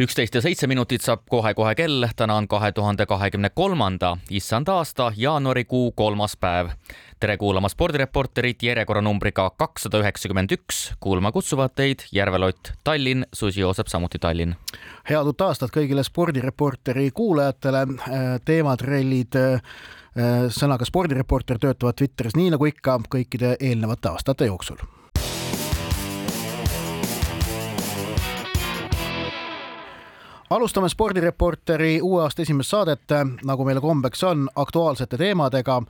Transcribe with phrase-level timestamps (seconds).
[0.00, 5.10] üksteist ja seitse minutit saab kohe-kohe kell, täna on kahe tuhande kahekümne kolmanda issand aasta
[5.16, 6.70] jaanuarikuu kolmas päev.
[7.20, 10.92] tere kuulama spordireporterit järjekorranumbriga kakssada üheksakümmend üks.
[11.00, 14.54] kuulma kutsuvad teid Järvelott, Tallinn, Susi Joosep, samuti Tallinn.
[15.10, 17.86] head uut aastat kõigile spordireporteri kuulajatele.
[18.44, 19.36] teemad, rallid
[20.48, 24.80] sõnaga spordireporter töötavad Twitteris nii nagu ikka kõikide eelnevate aastate jooksul
[30.50, 33.12] alustame spordireporteri uue aasta esimest saadet,
[33.46, 35.80] nagu meile kombeks on, aktuaalsete teemadega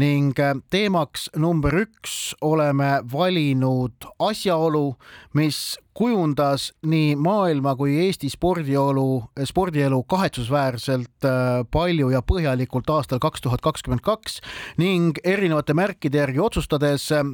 [0.00, 0.38] ning
[0.70, 4.94] teemaks number üks oleme valinud asjaolu,
[5.34, 13.44] mis kujundas nii maailma kui Eesti spordiolu, spordielu kahetsusväärselt äh, palju ja põhjalikult aastal kaks
[13.46, 14.40] tuhat kakskümmend kaks
[14.80, 17.24] ning erinevate märkide järgi otsustades äh,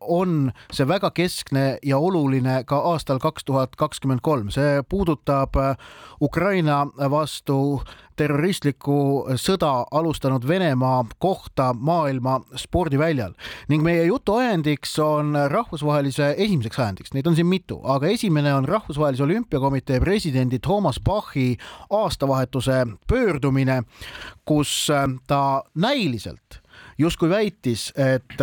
[0.00, 4.54] on see väga keskne ja oluline ka aastal kaks tuhat kakskümmend kolm.
[4.54, 5.74] see puudutab äh,
[6.22, 7.82] Ukraina vastu
[8.16, 13.32] terroristlikku sõda alustanud Venemaa kohta maailma spordiväljal.
[13.68, 18.68] Ning meie jutu ajendiks on rahvusvahelise esimeseks ajendiks, neid on siin mitu, aga esimene on
[18.68, 21.56] Rahvusvahelise Olümpiakomitee presidendi Toomas Bachi
[21.90, 23.82] aastavahetuse pöördumine,
[24.44, 24.88] kus
[25.26, 26.60] ta näiliselt
[26.98, 28.36] justkui väitis, et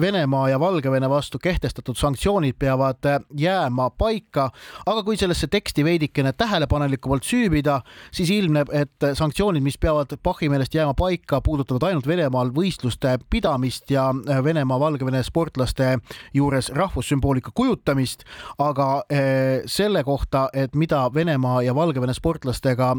[0.00, 4.50] Venemaa ja Valgevene vastu kehtestatud sanktsioonid peavad äh, jääma paika,
[4.86, 7.80] aga kui sellesse teksti veidikene tähelepanelikumalt süüvida,
[8.12, 13.90] siis ilmneb, et sanktsioonid, mis peavad Bachi meelest jääma paika, puudutavad ainult Venemaal võistluste pidamist
[13.90, 15.98] ja äh, Venemaa-Valgevene sportlaste
[16.34, 18.24] juures rahvussümboolika kujutamist,
[18.58, 22.94] aga äh, selle kohta, et mida Venemaa ja Valgevene sportlastega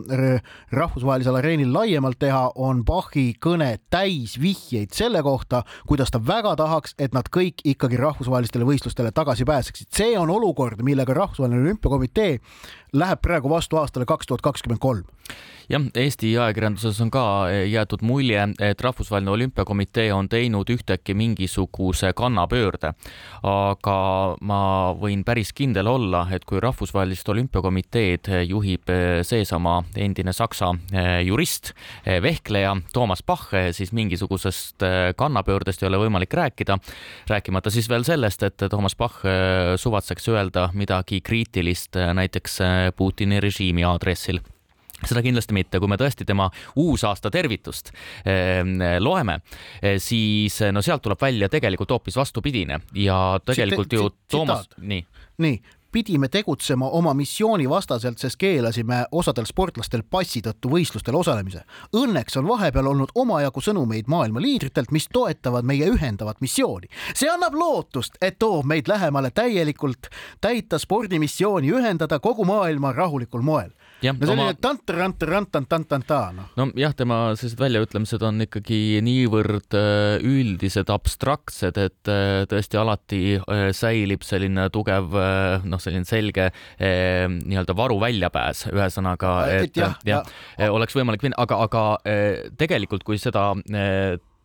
[0.72, 6.79] rahvusvahelisel areenil laiemalt teha, on Bachi kõne täis vihjeid selle kohta, kuidas ta väga tahaks
[6.80, 9.88] tahaks, et nad kõik ikkagi rahvusvahelistele võistlustele tagasi pääseksid.
[9.92, 12.40] see on olukord, millega Rahvusvaheline Olümpiakomitee
[12.94, 15.06] läheb praegu vastu aastale kaks tuhat kakskümmend kolm
[15.70, 22.14] jah, Eesti ajakirjanduses on ka eh, jäetud mulje, et Rahvusvaheline Olümpiakomitee on teinud ühtäkki mingisuguse
[22.18, 22.94] kannapöörde.
[23.44, 23.98] aga
[24.42, 24.62] ma
[25.00, 31.74] võin päris kindel olla, et kui Rahvusvahelist Olümpiakomiteed juhib eh, seesama endine Saksa eh, jurist,
[32.06, 34.84] vehkleja Toomas Bach, siis mingisugusest
[35.18, 36.78] kannapöördest ei ole võimalik rääkida.
[37.30, 39.22] rääkimata siis veel sellest, et Toomas Bach
[39.78, 42.60] suvatseks öelda midagi kriitilist näiteks
[42.96, 44.42] Putini režiimi aadressil.
[45.00, 46.50] Seda kindlasti mitte, kui me tõesti tema
[46.82, 47.94] uusaasta tervitust
[48.28, 48.66] eh,
[49.00, 49.38] loeme
[49.82, 52.82] eh,, siis no sealt tuleb välja tegelikult hoopis vastupidine.
[53.00, 55.06] Ja tegelikult ju Toomas, nii.
[55.46, 61.64] nii, pidime tegutsema oma missiooni vastaselt, sest keelasime osadel sportlastel passi tõttu võistlustel osalemise.
[61.96, 66.88] Õnneks on vahepeal olnud omajagu sõnumeid maailma liidritelt, mis toetavad meie ühendavat missiooni.
[67.14, 70.10] see annab lootust, et toob meid lähemale täielikult
[70.42, 73.72] täita spordimissiooni, ühendada kogu maailma rahulikul moel
[74.22, 74.56] no selline oma...
[74.64, 76.52] tant-rant-rant-tant-tant-ta noh.
[76.60, 83.66] nojah, tema sellised väljaütlemised on ikkagi niivõrd äh, üldised, abstraktsed, et äh, tõesti alati äh,
[83.76, 85.12] säilib selline tugev
[85.66, 86.50] noh, selline selge
[86.80, 90.26] nii-öelda varu väljapääs, ühesõnaga, et, et jah, jah,
[90.58, 91.84] jah, oleks võimalik minna, aga, aga
[92.60, 93.50] tegelikult, kui seda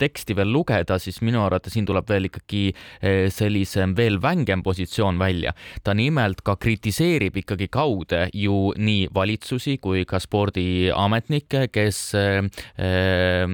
[0.04, 5.18] teksti veel lugeda, siis minu arvates siin tuleb veel ikkagi eh, sellisem veel vängem positsioon
[5.20, 5.54] välja.
[5.84, 12.42] ta nimelt ka kritiseerib ikkagi kaude ju nii valitsusi kui ka spordiametnikke, kes eh,
[12.78, 13.44] eh,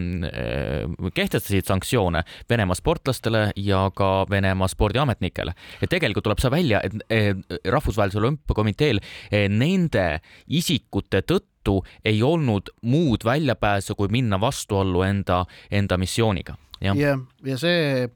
[1.14, 5.54] kehtestasid sanktsioone Venemaa sportlastele ja ka Venemaa spordiametnikele.
[5.80, 9.00] et tegelikult tuleb see välja, et rahvusvahelisel olümpiakomiteel
[9.50, 10.06] nende
[10.48, 16.54] isikute tõttu tõttu ei olnud muud väljapääsu, kui minna vastuollu enda, enda missiooniga.
[16.80, 18.08] jah, ja, ja see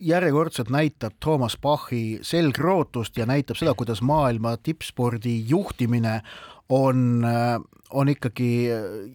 [0.00, 6.22] järjekordselt näitab Toomas Bachi selgrootust ja näitab seda, kuidas maailma tippspordi juhtimine
[6.68, 7.24] on
[7.90, 8.68] on ikkagi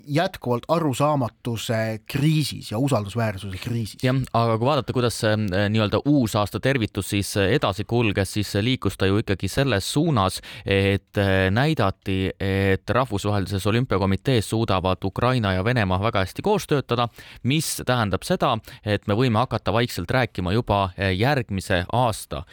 [0.08, 4.04] jätkuvalt arusaamatuse kriisis ja usaldusväärsuse kriisis.
[4.04, 8.98] jah, aga kui vaadata, kuidas see eh, nii-öelda uusaasta tervitus siis edasi kulges, siis liikus
[8.98, 11.20] ta ju ikkagi selles suunas, et
[11.52, 17.08] näidati, et rahvusvahelises olümpiakomitees suudavad Ukraina ja Venemaa väga hästi koos töötada,
[17.44, 18.56] mis tähendab seda,
[18.86, 22.44] et me võime hakata vaikselt rääkima juba järgmise aasta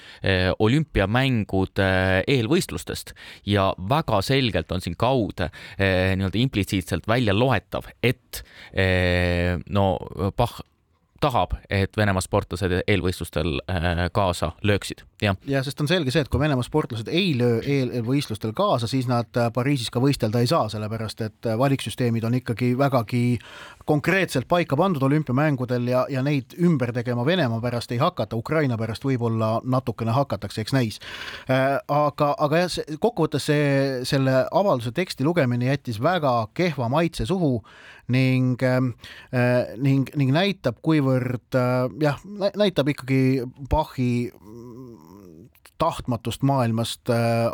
[0.58, 1.90] olümpiamängude
[2.28, 3.14] eelvõistlustest
[3.46, 5.50] ja väga selgelt on siin kaude
[6.16, 8.42] nii-öelda implitsiitselt välja loetav, et
[9.70, 9.84] no
[10.36, 10.60] Bach
[11.20, 13.60] tahab, et Venemaa sportlased eelvõistlustel
[14.12, 15.36] kaasa lööksid, jah.
[15.46, 19.28] ja sest on selge see, et kui Venemaa sportlased ei löö eelvõistlustel kaasa, siis nad
[19.54, 23.22] Pariisis ka võistelda ei saa, sellepärast et valiksüsteemid on ikkagi vägagi
[23.84, 29.04] konkreetselt paika pandud olümpiamängudel ja, ja neid ümber tegema Venemaa pärast ei hakata, Ukraina pärast
[29.04, 31.00] võib-olla natukene hakatakse, eks näis.
[31.48, 33.70] aga, aga jah, kokkuvõttes see,
[34.08, 37.58] selle avalduse teksti lugemine jättis väga kehva maitse suhu
[38.10, 38.80] ning äh,,
[39.78, 42.20] ning, ning näitab, kuivõrd äh, jah,
[42.56, 44.30] näitab ikkagi Bachi
[45.80, 47.48] tahtmatust maailmast äh,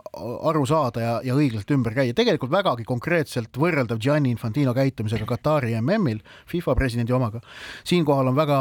[0.50, 2.14] aru saada ja, ja õiglaselt ümber käia.
[2.17, 7.41] tegelikult vägagi konkreetselt võrreldav Gianni Infantino käitumisega Katari MM-il, FIFA presidendi omaga.
[7.87, 8.58] siinkohal on väga,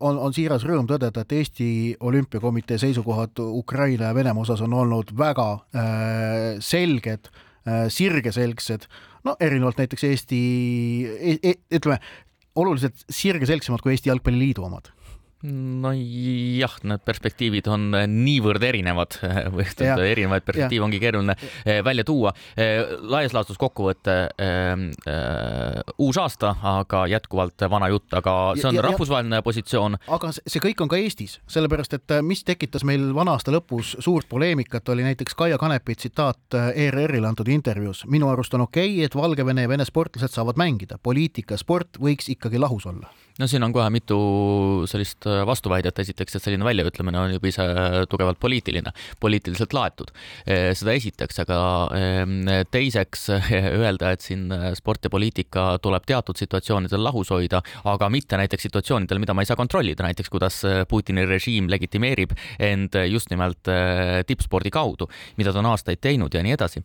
[0.00, 1.70] on, on siiras rõõm tõdeda, et Eesti
[2.00, 8.88] Olümpiakomitee seisukohad Ukraina ja Venemaa osas on olnud väga äh, selged äh,, sirgeselgsed,
[9.24, 10.42] no erinevalt näiteks Eesti
[11.14, 12.00] e, e, ütleme,
[12.54, 14.93] oluliselt sirgeselgsemad kui Eesti Jalgpalliliidu omad
[15.44, 22.32] nojah, need perspektiivid on eh, niivõrd erinevad ja, erinevaid perspektiive ongi keeruline eh, välja tuua.
[22.56, 24.14] Eh, laias laastus kokkuvõte
[26.00, 29.98] uus aasta, aga jätkuvalt vana jutt, aga see on ja, rahvusvaheline ja, positsioon.
[30.16, 34.28] aga see kõik on ka Eestis, sellepärast et mis tekitas meil vana aasta lõpus suurt
[34.30, 38.04] poleemikat, oli näiteks Kaia Kanepi tsitaat ERR-ile antud intervjuus.
[38.08, 42.30] minu arust on okei okay,, et Valgevene ja Vene sportlased saavad mängida, poliitika, sport võiks
[42.32, 44.16] ikkagi lahus olla no siin on kohe mitu
[44.90, 47.66] sellist äh, vastuväidet, esiteks, et selline väljaütlemine on juba ise
[48.10, 48.92] tugevalt poliitiline,
[49.22, 50.12] poliitiliselt laetud.
[50.46, 51.58] Äh, seda esiteks, aga
[51.98, 52.36] ähm,
[52.70, 53.26] teiseks
[53.82, 58.68] öelda, et siin äh, sport ja poliitika tuleb teatud situatsioonidel lahus hoida, aga mitte näiteks
[58.68, 62.32] situatsioonidel, mida ma ei saa kontrollida, näiteks kuidas Putini režiim legitimeerib
[62.62, 63.66] end just nimelt
[64.28, 65.08] tippspordi kaudu,
[65.38, 66.84] mida ta on aastaid teinud ja nii edasi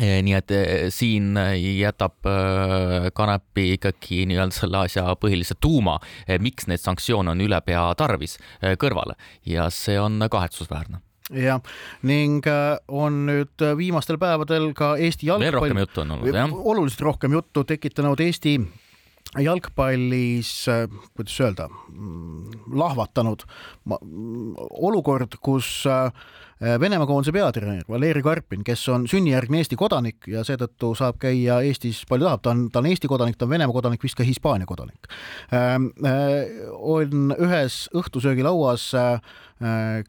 [0.00, 1.34] nii et eh, siin
[1.78, 5.98] jätab eh, Kanepi ikkagi nii-öelda selle asja põhilise tuuma,
[6.42, 8.38] miks neid sanktsioone on ülepea tarvis,
[8.80, 11.02] kõrvale ja see on kahetsusväärne
[11.32, 11.60] jah,
[12.04, 12.44] ning
[12.92, 15.46] on nüüd viimastel päevadel ka Eesti jalgpall.
[15.46, 16.56] veel rohkem juttu on olnud, jah?
[16.74, 18.58] oluliselt rohkem juttu tekitanud Eesti
[19.40, 20.50] jalgpallis,
[21.16, 21.68] kuidas öelda,
[22.70, 23.42] lahvatanud
[24.84, 25.86] olukord, kus
[26.80, 32.04] Venemaa koondise peatreener Valeri Karpin, kes on sünnijärgne Eesti kodanik ja seetõttu saab käia Eestis
[32.08, 34.68] palju tahab, ta on, ta on Eesti kodanik, ta on Venemaa kodanik, vist ka Hispaania
[34.68, 35.10] kodanik.
[35.52, 39.34] Ähm, äh, on ühes õhtusöögilauas äh,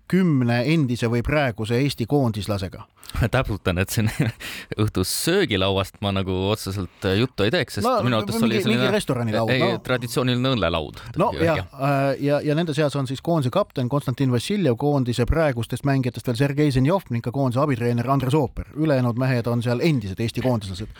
[0.09, 2.87] kümne endise või praeguse Eesti koondislasega
[3.31, 4.09] täpsustan, et siin
[4.81, 9.53] õhtus söögilauast ma nagu otseselt juttu ei teeks, sest no, minu arvates oli selline restoranilaud,
[9.53, 9.79] ei no.
[9.85, 11.01] traditsiooniline õllelaud.
[11.21, 11.85] no ja, ja,
[12.19, 16.73] ja, ja nende seas on siis koondise kapten Konstantin Vassiljev, koondise praegustest mängijatest veel Sergei
[16.75, 18.73] Zenjov ning ka koondise abitreener Andres Ooper.
[18.75, 20.91] ülejäänud mehed on seal endised Eesti koondislased.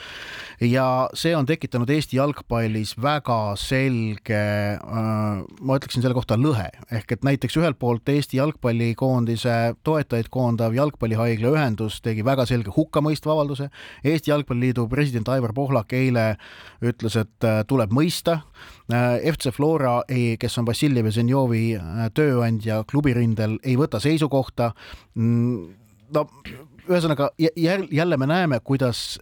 [0.61, 4.39] Ja see on tekitanud Eesti jalgpallis väga selge
[4.75, 10.75] äh,, ma ütleksin selle kohta lõhe, ehk et näiteks ühelt poolt Eesti jalgpallikoondise toetajaid koondav
[10.75, 13.69] Jalgpallihaigla ühendus tegi väga selge hukkamõistva avalduse.
[14.03, 16.25] Eesti Jalgpalliliidu president Aivar Pohlak eile
[16.85, 18.41] ütles, et äh, tuleb mõista.
[18.91, 19.97] Äh, FC Flora,
[20.39, 21.65] kes on Vassiljev ja Zenjovi
[22.15, 24.71] tööandja klubirindel, ei võta seisukohta.
[25.15, 25.75] Mm,
[26.15, 26.27] no
[26.89, 29.19] ühesõnaga jälle me näeme, kuidas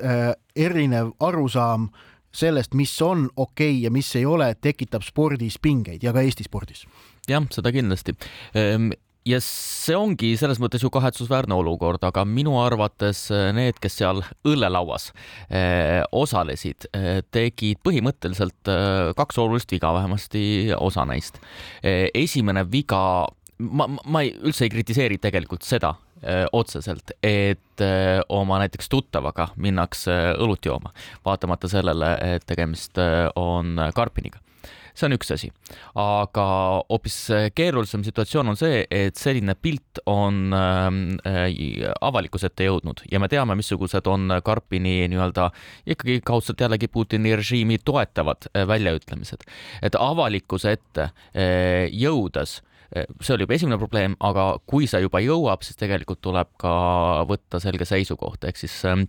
[0.55, 1.89] erinev arusaam
[2.33, 6.45] sellest, mis on okei okay ja mis ei ole, tekitab spordis pingeid ja ka Eesti
[6.47, 6.85] spordis.
[7.29, 8.15] jah, seda kindlasti
[8.57, 8.89] ehm,
[9.27, 14.23] ja see ongi selles mõttes ju kahetsusväärne olukord, aga minu arvates äh, need, kes seal
[14.49, 15.11] õllelauas
[15.47, 16.89] eh, osalesid
[17.31, 18.73] tegid põhimõtteliselt
[19.17, 21.39] kaks olulist viga, vähemasti osa neist
[21.83, 23.27] esimene viga,
[23.59, 25.93] ma, ma ei, üldse ei kritiseeri tegelikult seda
[26.51, 30.93] otseselt, et eh, oma näiteks tuttavaga minnakse õlut jooma,
[31.25, 32.99] vaatamata sellele, et tegemist
[33.35, 34.43] on Karpiniga
[34.93, 35.49] see on üks asi.
[35.99, 36.45] aga
[36.89, 37.17] hoopis
[37.57, 41.53] keerulisem situatsioon on see, et selline pilt on äh,
[42.01, 45.49] avalikkuse ette jõudnud ja me teame, missugused on Karpini nii-öelda
[45.95, 49.47] ikkagi kaudselt jällegi Putini režiimi toetavad äh, väljaütlemised.
[49.81, 55.21] et avalikkuse ette äh, jõudes äh, see oli juba esimene probleem, aga kui see juba
[55.23, 56.73] jõuab, siis tegelikult tuleb ka
[57.29, 59.05] võtta selge seisukoht, ehk siis äh,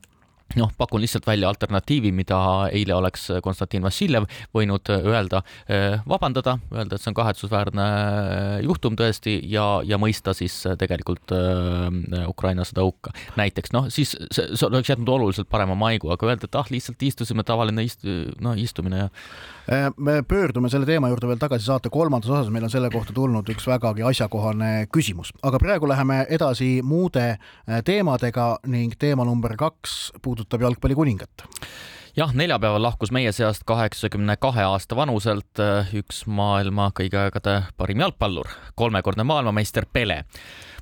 [0.59, 2.39] noh, pakun lihtsalt välja alternatiivi, mida
[2.73, 7.87] eile oleks Konstantin Vassiljev võinud öelda, eh, vabandada, öelda, et see on kahetsusväärne
[8.65, 13.15] juhtum tõesti ja, ja mõista siis tegelikult äh, Ukraina sõda hukka.
[13.37, 17.03] näiteks noh, siis see, see oleks jätnud oluliselt parema maigu, aga öelda, et ah, lihtsalt
[17.03, 18.07] istusime, tavaline ist-,
[18.41, 19.11] no istumine ja
[19.97, 23.49] me pöördume selle teema juurde veel tagasi saate kolmandas osas, meil on selle kohta tulnud
[23.49, 27.39] üks vägagi asjakohane küsimus, aga praegu läheme edasi muude
[27.85, 31.47] teemadega ning teema number kaks puudutab jalgpallikuningat.
[32.17, 38.05] Jah, neljapäeval lahkus meie seast kaheksakümne kahe aasta vanuselt äh, üks maailma kõigi aegade parim
[38.05, 38.47] jalgpallur,
[38.79, 40.25] kolmekordne maailmameister Pele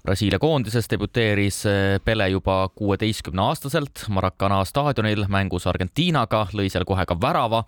[0.02, 7.04] Brasiilia koondises debüteeris eh, Pele juba kuueteistkümne aastaselt Maracana staadionil mängus Argentiinaga, lõi seal kohe
[7.06, 7.60] ka värava.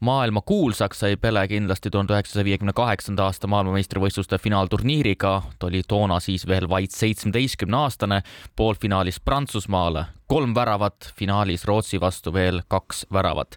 [0.00, 5.42] maailma kuulsaks sai Pele kindlasti tuhande üheksasaja viiekümne kaheksanda aasta maailmameistrivõistluste finaalturniiriga.
[5.58, 8.22] ta oli toona siis veel vaid seitsmeteistkümne aastane,
[8.56, 13.56] poolfinaalis Prantsusmaale kolm väravat, finaalis Rootsi vastu veel kaks väravat.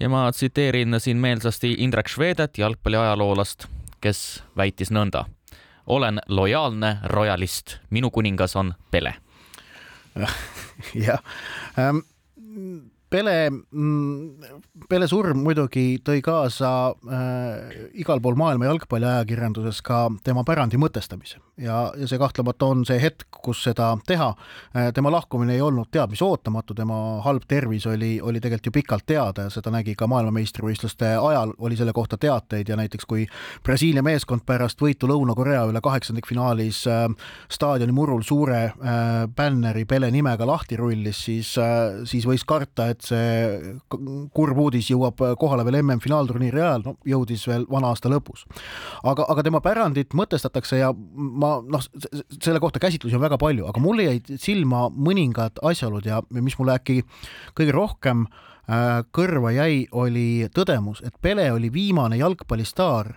[0.00, 3.68] ja ma tsiteerin siin meelsasti Indrek Švedet, jalgpalliajaloolast,
[4.00, 5.28] kes väitis nõnda
[5.88, 9.14] olen lojaalne rojalist, minu kuningas on Pele.
[11.06, 11.22] jah
[11.78, 11.98] ähm,,
[13.10, 20.80] Pele, mm, Pele surm muidugi tõi kaasa äh, igal pool maailma jalgpalliajakirjanduses ka tema pärandi
[20.80, 24.28] mõtestamise ja, ja see kahtlemata on see hetk, kus seda teha.
[24.76, 28.74] Äh, tema lahkumine ei olnud teab mis ootamatu, tema halb tervis oli, oli tegelikult ju
[28.78, 33.26] pikalt teada ja seda nägi ka maailmameistrivõistluste ajal, oli selle kohta teateid ja näiteks kui
[33.64, 37.06] Brasiilia meeskond pärast võitu Lõuna-Korea üle kaheksandikfinaalis äh,
[37.52, 42.97] staadioni murul suure äh, bänneri Pele nimega lahti rullis, siis äh,, siis võis karta, et
[42.98, 43.74] et see
[44.34, 48.44] kurb uudis jõuab kohale veel MM-finaalturniiri ajal, no jõudis veel vana aasta lõpus.
[49.04, 51.86] aga, aga tema pärandit mõtestatakse ja ma noh,
[52.40, 56.74] selle kohta käsitlusi on väga palju, aga mulle jäid silma mõningad asjaolud ja mis mulle
[56.78, 57.00] äkki
[57.58, 63.14] kõige rohkem äh, kõrva jäi, oli tõdemus, et Pele oli viimane jalgpallistaar,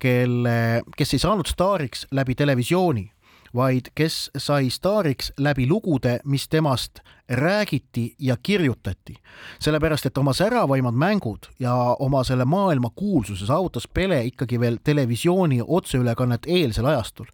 [0.00, 3.10] kelle, kes ei saanud staariks läbi televisiooni
[3.54, 9.14] vaid kes sai staariks läbi lugude, mis temast räägiti ja kirjutati.
[9.58, 15.60] sellepärast, et oma säravaimad mängud ja oma selle maailma kuulsuse saavutas Pele ikkagi veel televisiooni
[15.66, 17.26] otseülekannet eelsel ajastul.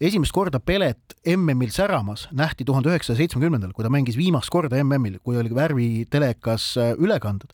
[0.00, 0.98] esimest korda Pelet
[1.36, 6.76] MM-il säramas nähti tuhande üheksasaja seitsmekümnendal, kui ta mängis viimast korda MM-il, kui oli värvitelekas
[6.76, 7.50] äh, ülekanded.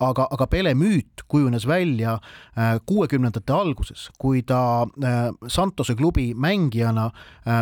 [0.00, 7.10] aga, aga Pele müüt kujunes välja äh, kuuekümnendate alguses, kui ta äh, Santose klubi mängijana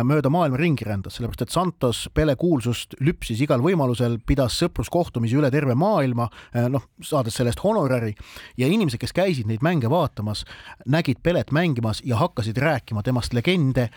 [0.03, 5.51] mööda maailma ringi rändas, sellepärast et Santos Pele kuulsust lüpsis igal võimalusel pidas sõpruskohtumisi üle
[5.53, 8.13] terve maailma, eh, noh, saades selle eest honorari
[8.57, 10.45] ja inimesed, kes käisid neid mänge vaatamas,
[10.85, 13.89] nägid Pelet mängimas ja hakkasid rääkima temast legende.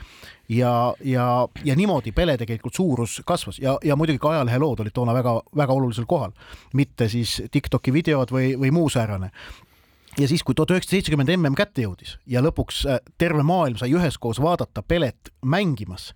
[0.50, 3.60] Ja, ja, ja niimoodi Pele tegelikult suurus kasvas.
[3.62, 6.32] Ja, ja muidugi ka ajalehelood olid toona väga-väga olulisel kohal,
[6.74, 9.30] mitte siis Tiktoki videod või, või muu säärane
[10.20, 13.92] ja siis, kui tuhat üheksasada seitsekümmend mm kätte jõudis ja lõpuks äh, terve maailm sai
[13.96, 16.10] üheskoos vaadata Pelet mängimas,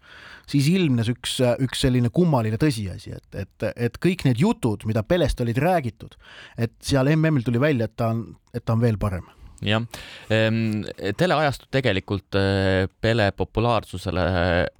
[0.50, 5.02] siis ilmnes üks, äh, üks selline kummaline tõsiasi, et, et, et kõik need jutud, mida
[5.02, 6.18] Pelest olid räägitud,
[6.58, 9.26] et seal MM-il tuli välja, et ta on, et ta on veel parem
[9.68, 9.84] jah,
[10.32, 10.84] ehm,
[11.18, 14.24] teleajastud tegelikult eh, Pele populaarsusele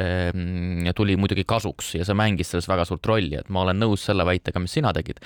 [0.00, 4.05] ehm, tuli muidugi kasuks ja see mängis selles väga suurt rolli, et ma olen nõus
[4.09, 5.21] selle väitega, mis sina tegid.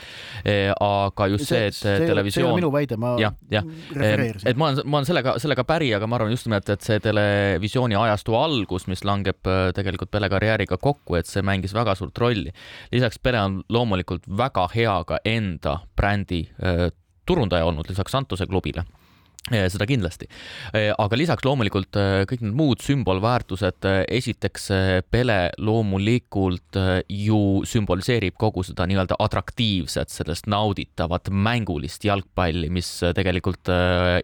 [0.44, 2.46] Eh, aga just see, et see, televisioon.
[2.46, 3.64] see on minu väide, ma ja, ja.
[3.94, 4.48] refereerisin.
[4.50, 7.00] et ma olen, ma olen sellega, sellega päri, aga ma arvan just nimelt, et see
[7.04, 12.18] televisiooni ajastu algus, mis langeb eh, tegelikult Pele karjääriga kokku, et see mängis väga suurt
[12.18, 12.54] rolli.
[12.92, 16.46] lisaks Pele on loomulikult väga hea ka enda brändi
[17.28, 18.84] turundaja olnud lisaks Santuse klubile
[19.74, 20.28] seda kindlasti,
[20.74, 26.78] aga lisaks loomulikult äh, kõik need muud sümbolväärtused, äh, esiteks äh, Pele loomulikult
[27.12, 33.70] ju sümboliseerib kogu seda nii-öelda atraktiivset, sellest nauditavat mängulist jalgpalli, mis tegelikult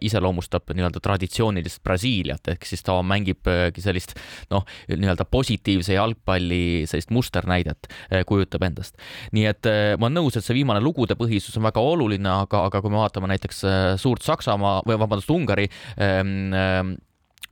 [0.05, 4.15] iseloomustab nii-öelda traditsioonilist Brasiiliat, ehk siis ta mängibki sellist
[4.53, 7.89] noh, nii-öelda positiivse jalgpalli sellist musternäidet
[8.29, 8.99] kujutab endast.
[9.33, 12.83] nii et ma olen nõus, et see viimane lugude põhisus on väga oluline, aga, aga
[12.85, 13.65] kui me vaatame näiteks
[14.01, 15.69] suurt Saksamaa või vabandust, vabandust, Ungari
[16.03, 16.95] ähm,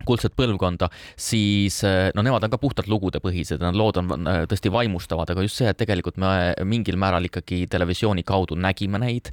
[0.02, 0.88] kuldset põlvkonda,
[1.20, 5.30] siis äh, no nemad on ka puhtalt lugude põhised, need lood on äh, tõesti vaimustavad,
[5.30, 6.32] aga just see, et tegelikult me
[6.66, 9.30] mingil määral ikkagi televisiooni kaudu nägime neid,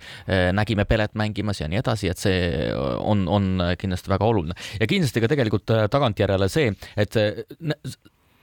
[0.54, 4.58] nägime Pelet mängimas ja nii edasi, et see on, on kindlasti väga oluline.
[4.80, 7.18] ja kindlasti ka tegelikult tagantjärele see, et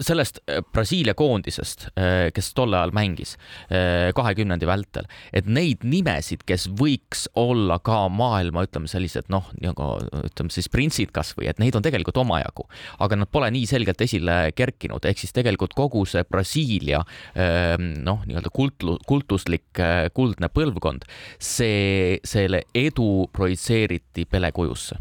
[0.01, 3.37] sellest äh, Brasiilia koondisest, äh, kes tol ajal mängis
[3.71, 9.89] äh, kahekümnendi vältel, et neid nimesid, kes võiks olla ka maailma, ütleme sellised noh, nagu
[10.27, 12.67] ütleme siis printsid kasvõi, et neid on tegelikult omajagu,
[13.05, 17.03] aga nad pole nii selgelt esile kerkinud, ehk siis tegelikult kogu see Brasiilia
[17.39, 19.83] ähm, noh, nii-öelda kultu-, kultuslik
[20.17, 21.07] kuldne põlvkond,
[21.43, 24.99] see, selle edu projitseeriti Pele kujusse,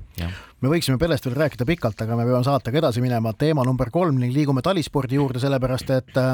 [0.64, 3.34] me võiksime Pelest veel rääkida pikalt, aga me peame saatega edasi minema.
[3.34, 6.32] teema number kolm ning liigume talispordi juurde, sellepärast et äh,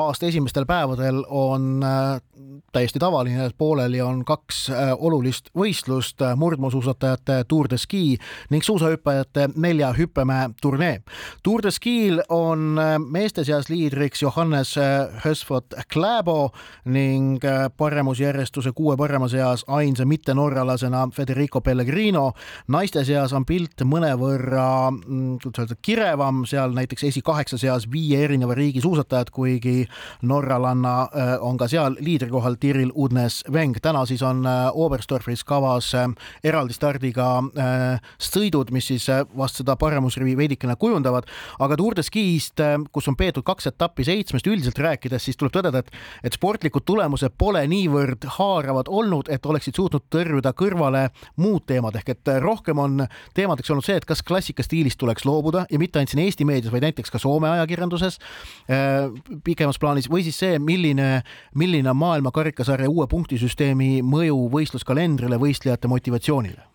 [0.00, 2.20] aasta esimestel päevadel on äh,
[2.72, 8.16] täiesti tavaline, et pooleli on kaks äh, olulist võistlust, murdmaasuusatajate Tour de Ski
[8.50, 11.02] ning suusahüppajate nelja hüppemäe turnee.
[11.42, 14.74] Tour de Skil on meeste seas liidriks Johannes
[15.24, 16.50] Hösfot Kläbo
[16.84, 17.44] ning
[17.76, 22.32] paremusjärjestuse kuue parema seas ainsa mittenorralasena Federico Pellegrino.
[22.68, 28.54] naiste seas on pilt mõnevõrra, mm, kuidas öelda, kirevam, seal näiteks esikaheksa seas viie erineva
[28.54, 29.88] riigi suusatajad, kuigi
[30.30, 33.80] norralanna äh, on ka seal liidrikohal Tiril Udnes-Veng.
[33.82, 36.06] täna siis on äh, Oberstdorfis kavas äh,
[36.44, 37.30] eraldi stardiga
[38.20, 41.26] sõidud, mis siis vast seda paremusrivi veidikene kujundavad,
[41.58, 45.82] aga Tour de Ski'st, kus on peetud kaks etappi seitsmest üldiselt rääkides, siis tuleb tõdeda,
[45.82, 45.90] et,
[46.24, 51.08] et sportlikud tulemused pole niivõrd haaravad olnud, et oleksid suutnud tõrjuda kõrvale
[51.40, 53.06] muud teemad ehk et rohkem on
[53.40, 56.86] teemadeks olnud see, et kas klassikastiilist tuleks loobuda ja mitte ainult siin Eesti meedias, vaid
[56.88, 59.10] näiteks ka Soome ajakirjanduses äh,
[59.44, 61.20] pikemas plaanis või siis see, milline,
[61.58, 66.70] milline on maailma karikasarja uue punktisüsteemi mõju võistluskalendrile, võistlejate motivatsioonile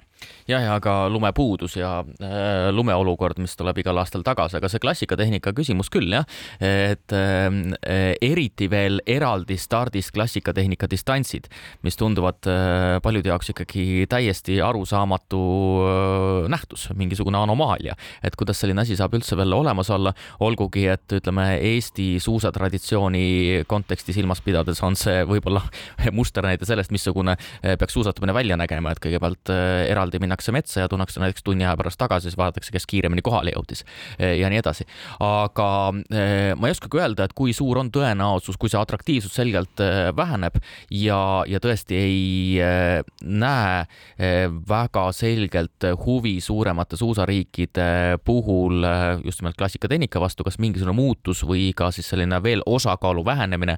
[0.49, 5.53] jah, ja ka lumepuudus ja äh, lumeolukord, mis tuleb igal aastal tagasi, aga see klassikatehnika
[5.57, 6.27] küsimus küll jah,
[6.59, 11.49] et äh, eriti veel eraldi stardist klassikatehnika distantsid,
[11.85, 15.41] mis tunduvad äh, paljude jaoks ikkagi täiesti arusaamatu
[15.85, 20.13] äh, nähtus, mingisugune anomaalia, et kuidas selline asi saab üldse veel olemas olla,
[20.45, 25.63] olgugi et ütleme, Eesti suusatraditsiooni konteksti silmas pidades on see võib-olla
[26.19, 30.79] musternäide sellest, missugune äh, peaks suusatamine välja nägema, et kõigepealt äh, eraldi minna minnakse metsa
[30.81, 33.85] ja tullakse näiteks tunni aja pärast tagasi, siis vaadatakse, kes kiiremini kohale jõudis
[34.19, 34.85] eh, ja nii edasi.
[35.23, 39.79] aga eh, ma ei oskagi öelda, et kui suur on tõenäosus, kui see atraktiivsus selgelt
[39.79, 40.59] eh, väheneb
[40.91, 42.59] ja, ja tõesti ei
[43.23, 43.85] näe
[44.69, 48.85] väga selgelt huvi suuremate suusariikide puhul
[49.23, 53.77] just nimelt klassikatehnika vastu, kas mingisugune muutus või ka siis selline veel osakaalu vähenemine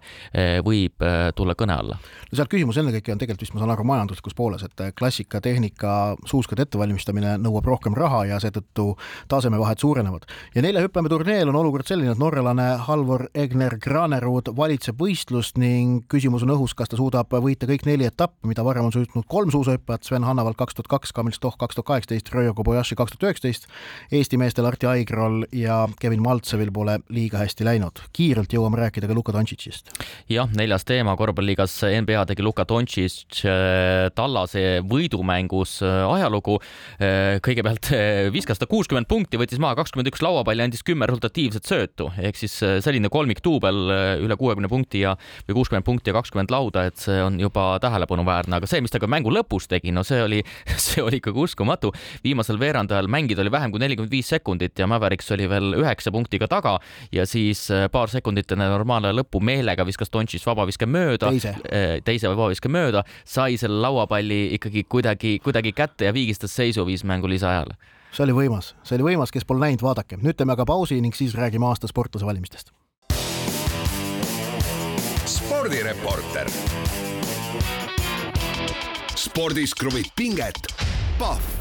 [0.66, 2.00] võib tulla kõne alla?
[2.00, 5.94] no seal küsimus ennekõike on tegelikult vist, ma saan aru, majanduslikus pooles, et klassikatehnika
[6.26, 8.96] suus suuskade ettevalmistamine nõuab rohkem raha ja seetõttu
[9.28, 10.26] tasemevahed suurenevad.
[10.56, 16.06] ja nelja hüppemäe turneel on olukord selline, et norralane Halvor Egner Granerud valitseb võistlust ning
[16.08, 19.52] küsimus on õhus, kas ta suudab võita kõik neli etappi, mida varem on suutnud kolm
[19.52, 23.28] suusahüppajat, Sven Hannavald kaks tuhat kaks, Kamil Stoh kaks tuhat kaheksateist, Röö Kobayashi kaks tuhat
[23.28, 23.68] üheksateist.
[24.12, 28.00] Eesti meestel Arti Aigrol ja Kevin Maltsevil pole liiga hästi läinud.
[28.14, 29.92] kiirelt jõuame rääkida ka Luka Dontšitšist.
[30.30, 36.60] jah, neljas teema korvpalliliigas NBA tegi Luka Dontšitš äh, tallase võidumängus äh, ajaloo ajalugu.
[37.00, 41.66] Eh, kõigepealt eh, viskas ta kuuskümmend punkti, võttis maha kakskümmend üks lauapalli, andis kümme resultatiivset
[41.66, 42.12] söötu.
[42.18, 45.16] Ehk siis eh, selline kolmikduubel üle kuuekümne punkti ja
[45.48, 49.00] või kuuskümmend punkti ja kakskümmend lauda, et see on juba tähelepanuväärne, aga see, mis ta
[49.00, 50.42] ka mängu lõpus tegi, no see oli,
[50.88, 51.92] see oli ikkagi uskumatu.
[52.24, 56.48] viimasel veerandajal mängida oli vähem kui nelikümmend viis sekundit ja Mavericks oli veel üheksa punktiga
[56.48, 56.78] taga.
[57.12, 61.32] Ja siis paar sekundit enne normaalne lõppu meelega viskas Dontšis vabaviske mööda,
[62.06, 62.28] teise.
[62.28, 67.76] Vabaviske mööda, sai selle lauapalli ikkagi kuidagi, kuidagi kätte ja viigistas seisu, viis mängu lisaajale.
[68.12, 70.18] see oli võimas, see oli võimas, kes pole näinud, vaadake.
[70.20, 72.72] nüüd teeme aga pausi ning siis räägime aasta sportlase valimistest.
[75.26, 76.50] spordireporter.
[79.16, 80.68] spordis kruvib pinget,
[81.20, 81.57] Pahv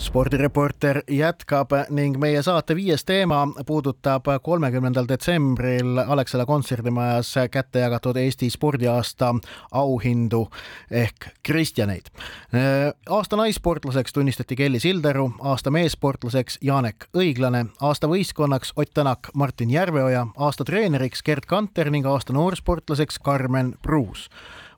[0.00, 8.48] spordireporter jätkab ning meie saate viies teema puudutab kolmekümnendal detsembril Alexela kontserdimajas kätte jagatud Eesti
[8.50, 9.34] spordiaasta
[9.72, 10.46] auhindu
[10.90, 12.08] ehk Kristjaneid.
[13.08, 20.26] aasta naissportlaseks tunnistati Kelly Sildaru, aasta meessportlaseks Janek Õiglane, aasta võistkonnaks Ott Tänak, Martin Järveoja,
[20.36, 24.30] aasta treeneriks Gerd Kanter ning aasta noorsportlaseks Karmen Pruus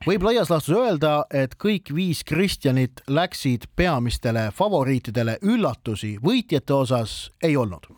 [0.07, 7.57] võib laias laastus öelda, et kõik viis Kristjanit läksid peamistele favoriitidele, üllatusi võitjate osas ei
[7.57, 7.89] olnud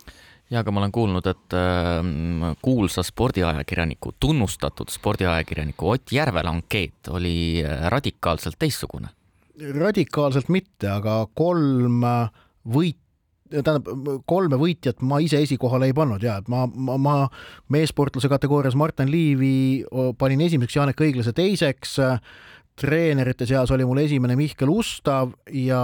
[0.53, 7.63] ja aga ma olen kuulnud, et äh, kuulsa spordiajakirjaniku, tunnustatud spordiajakirjaniku Ott Järvela ankeet oli
[7.65, 9.09] äh, radikaalselt teistsugune.
[9.79, 12.03] radikaalselt mitte, aga kolm
[12.67, 12.99] võit
[13.51, 13.88] tähendab,
[14.29, 17.15] kolme võitjat ma ise esikohale ei pannud ja et ma, ma, ma
[17.73, 19.86] meessportlase kategoorias Martin Liivi
[20.17, 21.97] panin esimeseks, Janek Õiglase teiseks,
[22.79, 25.81] treenerite seas oli mul esimene Mihkel Ustav ja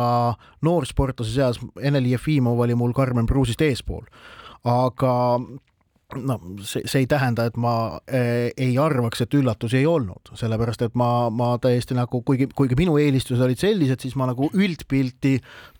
[0.65, 4.05] noorsportlase seas Ene-Li Jefimov oli mul Karmen Pruusist eespool.
[4.63, 5.13] aga
[6.15, 7.73] no see, see ei tähenda, et ma
[8.11, 12.77] äh, ei arvaks, et üllatusi ei olnud, sellepärast et ma, ma täiesti nagu, kuigi, kuigi
[12.79, 15.37] minu eelistused olid sellised, siis ma nagu üldpilti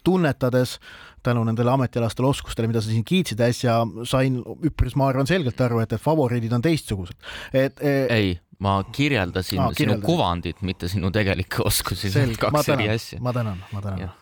[0.07, 0.77] tunnetades
[1.23, 5.81] tänu nendele ametialastele oskustele, mida sa siin kiitsid äsja, sain üpris, ma arvan, selgelt aru,
[5.83, 7.17] et, et favoriidid on teistsugused.
[7.53, 13.21] et ei ma kirjeldasin ah, sinu kuvandit, mitte sinu tegelikke oskusi, kaks eri asja,.
[13.23, 14.15] ma tänan, ma tänan Jah..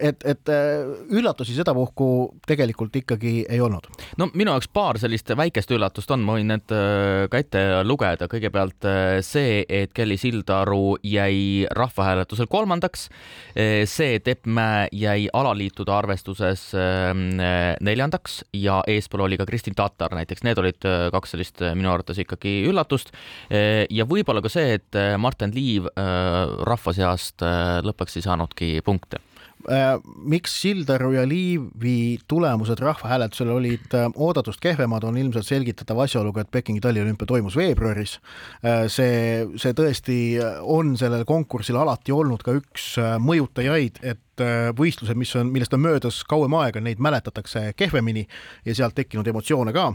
[0.00, 2.08] et, et äh, üllatusi sedapuhku
[2.46, 3.88] tegelikult ikkagi ei olnud.
[4.20, 8.28] no minu jaoks paar sellist väikest üllatust on, ma võin need äh, ka ette lugeda,
[8.30, 13.08] kõigepealt äh, see, et Kelly Sildaru jäi rahvahääletusel kolmandaks,
[13.54, 17.40] see, et Epp Mäe jäi alaliitude arvestuses ähm,
[17.80, 21.92] neljandaks ja eespool oli ka Kristin Tatar näiteks, need olid äh, kaks sellist äh, minu
[21.92, 23.12] arvates ikkagi üllatust.
[23.90, 28.70] Ja võib-olla ka see, et äh, Martin Liiv äh, rahva seast äh, lõpuks ei saanudki
[28.86, 29.20] punkte
[29.70, 36.42] Äh, miks Sildaru ja Liivi tulemused rahvahääletusel olid äh, oodatust kehvemad, on ilmselt selgitatav asjaoluga,
[36.42, 38.18] et Pekingi taliolümpia toimus veebruaris.
[38.88, 40.16] see, see tõesti
[40.62, 45.74] on sellel konkursil alati olnud ka üks äh, mõjutajaid, et äh, võistlused, mis on, millest
[45.78, 48.26] on möödas kauem aega, neid mäletatakse kehvemini
[48.66, 49.92] ja sealt tekkinud emotsioone ka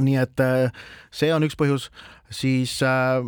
[0.00, 1.88] nii et äh, see on üks põhjus,
[2.32, 3.18] siis äh,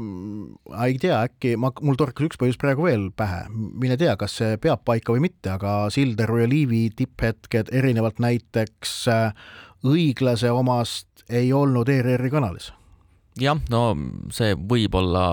[0.87, 4.57] ei tea, äkki ma, mul torkas üks põhjus praegu veel pähe, mine tea, kas see
[4.63, 9.51] peab paika või mitte, aga Sildaru ja Liivi tipphetked erinevalt näiteks äh,
[9.85, 12.73] õiglase omast ei olnud ERR-i kanalis.
[13.41, 13.83] jah, no
[14.35, 15.25] see võib olla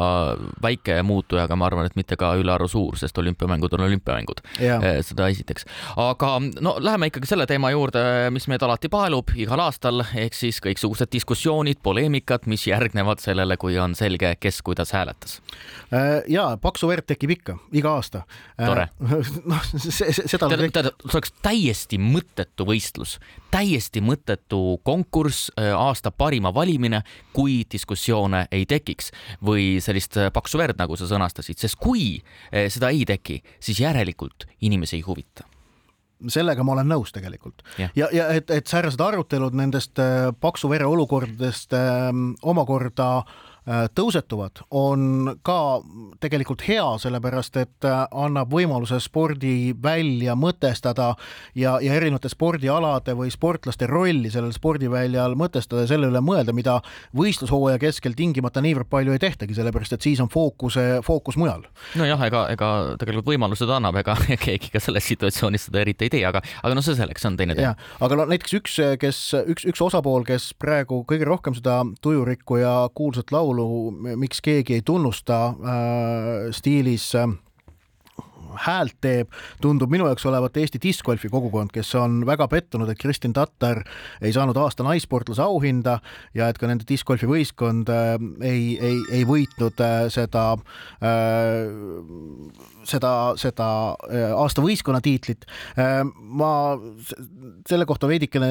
[0.63, 4.41] väike muutuja, aga ma arvan, et mitte ka ülearu suur, sest olümpiamängud on olümpiamängud.
[4.61, 5.67] jah, seda esiteks,
[6.01, 10.61] aga no läheme ikkagi selle teema juurde, mis meid alati paelub igal aastal, ehk siis
[10.63, 15.39] kõiksugused diskussioonid, poleemikad, mis järgnevad sellele, kui on selge, kes kuidas hääletas.
[16.27, 18.23] ja paksu verd tekib ikka iga aasta.
[18.57, 18.87] Tore.
[19.51, 23.19] noh, see, seda tead, see oleks täiesti mõttetu võistlus,
[23.53, 27.03] täiesti mõttetu konkurss, aasta parima valimine,
[27.35, 29.11] kui diskussioone ei tekiks
[29.43, 33.81] või sellist äh, paksu verd, nagu sa sõnastasid, sest kui eh, seda ei teki, siis
[33.83, 35.45] järelikult inimesi ei huvita.
[36.29, 37.91] sellega ma olen nõus tegelikult Jah.
[37.95, 44.63] ja, ja et, et säärased arutelud nendest äh, paksu vere olukordadest äh, omakorda äh, tõusetuvad,
[44.73, 45.81] on ka
[46.21, 51.11] tegelikult hea, sellepärast et äh, annab võimaluse spordi välja mõtestada
[51.53, 56.79] ja, ja erinevate spordialade või sportlaste rolli sellel spordiväljal mõtestada ja selle üle mõelda, mida
[57.17, 61.61] võistlushooaja keskel tingimata niivõrd palju ei tehtagi, sellepärast et siis on fookuse, fookus mujal.
[62.01, 66.15] nojah, ega, ega tegelikult võimaluse ta annab, ega keegi ka selles situatsioonis seda eriti ei
[66.17, 69.21] tee, aga, aga no see selleks, see on teine teema., aga no näiteks üks, kes
[69.45, 73.50] üks, üks osapool, kes praegu kõige rohkem seda tujurikku ja kuulsat laulu
[74.15, 77.27] Miks keegi ei tunnusta äh, stiilis äh,
[78.65, 83.33] häält teeb, tundub minu jaoks olevat Eesti discgolfi kogukond, kes on väga pettunud, et Kristin
[83.33, 83.83] Tatar
[84.21, 85.99] ei saanud aasta naissportlase auhinda
[86.37, 90.45] ja et ka nende discgolfi võistkond äh, ei, ei, ei võitnud äh, seda
[91.01, 91.71] äh,
[92.87, 93.67] seda, seda
[94.09, 95.45] äh, aasta võistkonna tiitlit
[96.41, 96.51] ma
[97.69, 98.49] selle kohta veidikene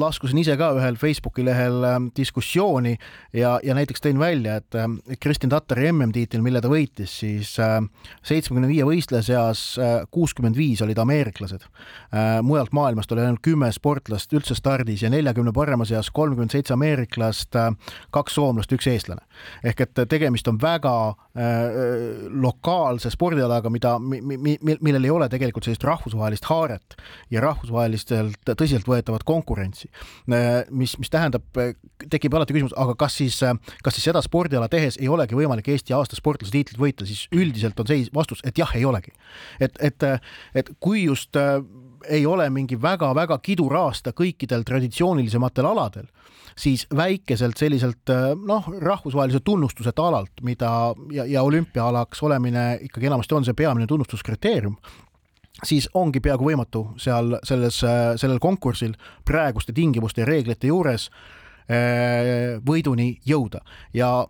[0.00, 1.84] laskusin ise ka ühel Facebooki lehel
[2.16, 2.94] diskussiooni
[3.36, 8.86] ja, ja näiteks tõin välja, et Kristin Tatari MM-tiitel, mille ta võitis, siis seitsmekümne viie
[8.94, 9.64] võistleja seas
[10.14, 11.66] kuuskümmend viis olid ameeriklased.
[12.42, 17.56] mujalt maailmast oli ainult kümme sportlast üldse stardis ja neljakümne parema seas kolmkümmend seitse ameeriklast,
[18.14, 19.22] kaks soomlast, üks eestlane.
[19.64, 21.24] ehk et tegemist on väga äh,
[22.30, 26.96] lokaalse spordialaga, mida, millel ei ole tegelikult sellist rahvusvahelist haaret
[27.30, 29.90] ja rahvusvahelistelt tõsiseltvõetavat konkurentsi.
[30.70, 31.42] mis, mis tähendab,
[32.10, 33.40] tekib alati küsimus, aga kas siis,
[33.82, 37.80] kas siis seda spordiala tehes ei olegi võimalik Eesti aasta sportlase tiitlit võita, siis üldiselt
[37.80, 39.12] on seis vastus, et jah, ei olegi.
[39.60, 40.02] et, et,
[40.54, 41.60] et kui just äh,
[42.08, 46.06] ei ole mingi väga-väga kidur aasta kõikidel traditsioonilisematel aladel,
[46.56, 53.34] siis väikeselt selliselt äh, noh, rahvusvahelise tunnustuseta alalt, mida ja, ja olümpiaalaks olemine ikkagi enamasti
[53.34, 54.76] on see peamine tunnustuskriteerium
[55.64, 57.76] siis ongi peaaegu võimatu seal selles,
[58.18, 63.62] sellel konkursil praeguste tingimuste ja reeglite juures äh, võiduni jõuda.
[63.96, 64.26] Ja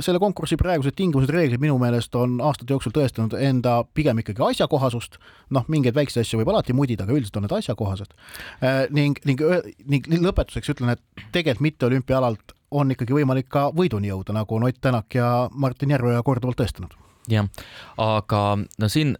[0.00, 5.18] selle konkursi praegused tingimused, reeglid minu meelest on aastate jooksul tõestanud enda pigem ikkagi asjakohasust,
[5.50, 8.14] noh, mingeid väikseid asju võib alati mudida, aga üldiselt on need asjakohased.
[8.62, 9.42] Äh, ning, ning,
[9.90, 14.68] ning lõpetuseks ütlen, et tegelikult mitte olümpiaalalt on ikkagi võimalik ka võiduni jõuda, nagu on
[14.68, 16.94] Ott Tänak ja Martin Järveoja korduvalt tõestanud.
[17.30, 17.48] jah,
[17.98, 18.42] aga
[18.78, 19.16] no siin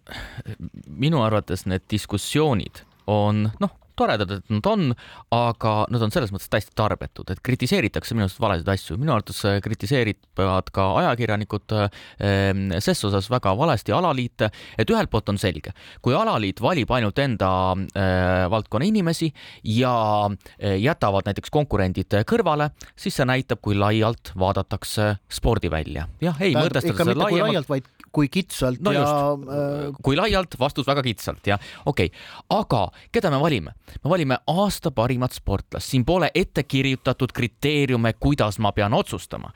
[0.87, 4.93] minu arvates need diskussioonid on noh, toredad, et nad on,
[5.35, 9.41] aga nad on selles mõttes täiesti tarbetud, et kritiseeritakse minu arust valesid asju, minu arvates
[9.65, 16.17] kritiseerivad ka ajakirjanikud ehm, ses osas väga valesti alaliite, et ühelt poolt on selge, kui
[16.17, 19.33] alaliit valib ainult enda äh, valdkonna inimesi
[19.77, 19.97] ja
[20.29, 26.07] äh, jätavad näiteks konkurendid kõrvale, siis see näitab, kui laialt vaadatakse spordivälja.
[26.23, 30.17] jah, ei mõtestada ikka seda laiemalt laialt, vaid kui kitsalt no ja just äh,, kui
[30.19, 33.75] laialt, vastus väga kitsalt jah, okei okay., aga keda me valime?
[34.05, 39.53] Me valime aasta parimat sportlast, siin pole ette kirjutatud kriteeriume, kuidas ma pean otsustama.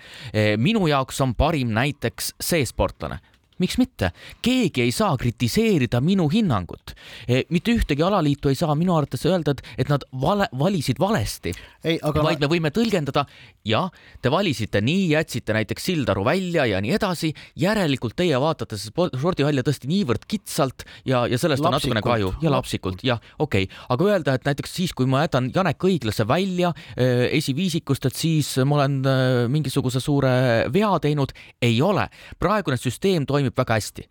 [0.57, 3.19] minu jaoks on parim näiteks see sportlane,
[3.61, 4.11] miks mitte,
[4.43, 6.95] keegi ei saa kritiseerida minu hinnangut.
[7.29, 11.53] E, mitte ühtegi alaliitu ei saa minu arvates öelda, et, et nad vale, valisid valesti.
[11.85, 12.25] Aga...
[12.25, 13.27] vaid me võime tõlgendada,
[13.67, 13.91] jah,
[14.23, 19.65] te valisite nii, jätsite näiteks Sildaru välja ja nii edasi, järelikult teie vaatate seda spordivälja
[19.67, 21.69] tõesti niivõrd kitsalt ja, ja sellest lapsikult.
[21.69, 25.25] on natukene kahju ja lapsikult, jah, okei okay., aga öelda, et näiteks siis, kui ma
[25.27, 30.31] jätan Janek Õiglase välja äh, esiviisikust, et siis ma olen äh, mingisuguse suure
[30.73, 32.09] vea teinud, ei ole.
[32.41, 34.09] praegune süsteem toimib väga hästi.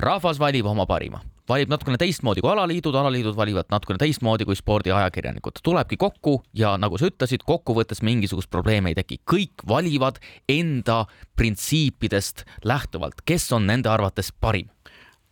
[0.00, 1.20] rahvas valib oma parima
[1.50, 5.60] valib natukene teistmoodi kui alaliidud, alaliidud valivad natukene teistmoodi kui spordiajakirjanikud.
[5.62, 11.04] tulebki kokku ja nagu sa ütlesid, kokkuvõttes mingisugust probleemi ei teki, kõik valivad enda
[11.36, 14.70] printsiipidest lähtuvalt, kes on nende arvates parim.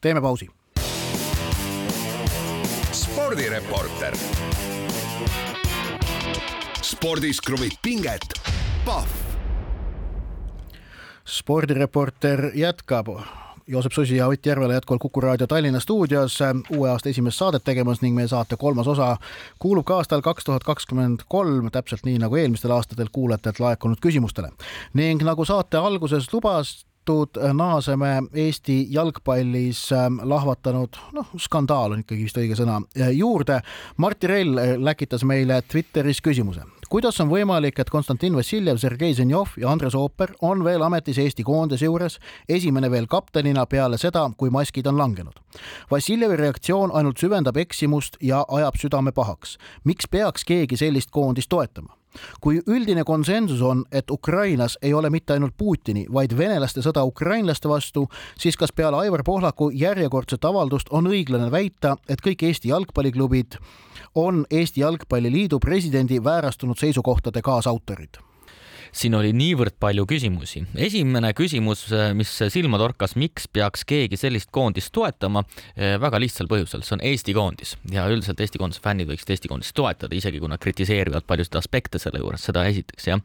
[0.00, 0.48] teeme pausi.
[2.92, 4.16] spordireporter.
[6.82, 8.40] spordis kruvib pinget,
[8.84, 9.08] Pahv.
[11.24, 13.08] spordireporter jätkab
[13.68, 16.38] Joosep Susi ja Ott Järvela jätkuvalt Kuku raadio Tallinna stuudios
[16.76, 19.16] uue aasta esimest saadet tegemas ning meie saate kolmas osa
[19.58, 24.48] kuulub ka aastal kaks tuhat kakskümmend kolm, täpselt nii nagu eelmistel aastatel kuulajatelt laekunud küsimustele.
[24.94, 26.86] ning nagu saate alguses lubas,
[27.52, 29.88] naaseme Eesti jalgpallis
[30.22, 32.82] lahvatanud, noh, skandaal on ikkagi vist õige sõna,
[33.16, 33.60] juurde.
[33.96, 39.70] Martti Rell läkitas meile Twitteris küsimuse kuidas on võimalik, et Konstantin Vassiljev, Sergei Zenjov ja
[39.70, 44.86] Andres Ooper on veel ametis Eesti koondise juures, esimene veel kaptenina peale seda, kui maskid
[44.88, 45.36] on langenud?
[45.90, 49.58] Vassiljevi reaktsioon ainult süvendab eksimust ja ajab südame pahaks.
[49.84, 51.98] miks peaks keegi sellist koondist toetama?
[52.40, 57.68] Kui üldine konsensus on, et Ukrainas ei ole mitte ainult Putini, vaid venelaste sõda ukrainlaste
[57.68, 58.06] vastu,
[58.38, 63.58] siis kas peale Aivar Pohlaku järjekordset avaldust on õiglane väita, et kõik Eesti jalgpalliklubid
[64.14, 68.27] on Eesti Jalgpalliliidu presidendi väärastunud seisukohtade kaasautorid
[68.98, 70.64] siin oli niivõrd palju küsimusi.
[70.74, 71.86] esimene küsimus,
[72.18, 75.44] mis silma torkas, miks peaks keegi sellist koondist toetama?
[75.76, 79.76] väga lihtsal põhjusel, see on Eesti koondis ja üldiselt Eesti koondise fännid võiksid Eesti koondist
[79.78, 83.22] toetada, isegi kui nad kritiseerivad paljusid aspekte selle juures, seda esiteks jah.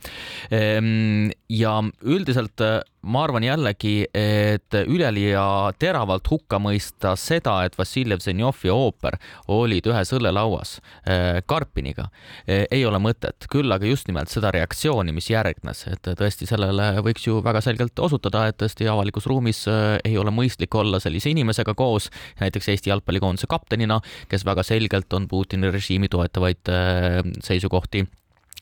[0.54, 2.62] Ehm, ja üldiselt
[3.04, 5.44] ma arvan jällegi, et üleliia
[5.80, 9.18] teravalt hukka mõista seda, et Vassiljev Zenjov ja ooper
[9.52, 12.08] olid ühes õllelauas eh, Karpiniga,
[12.48, 17.04] eh, ei ole mõtet, küll aga just nimelt seda reaktsiooni, mis järgnes, et tõesti sellele
[17.04, 21.34] võiks ju väga selgelt osutada, et tõesti avalikus ruumis eh, ei ole mõistlik olla sellise
[21.34, 24.00] inimesega koos, näiteks Eesti jalgpallikoondise kaptenina,
[24.32, 26.70] kes väga selgelt on Putini režiimi toetavaid
[27.44, 28.06] seisukohti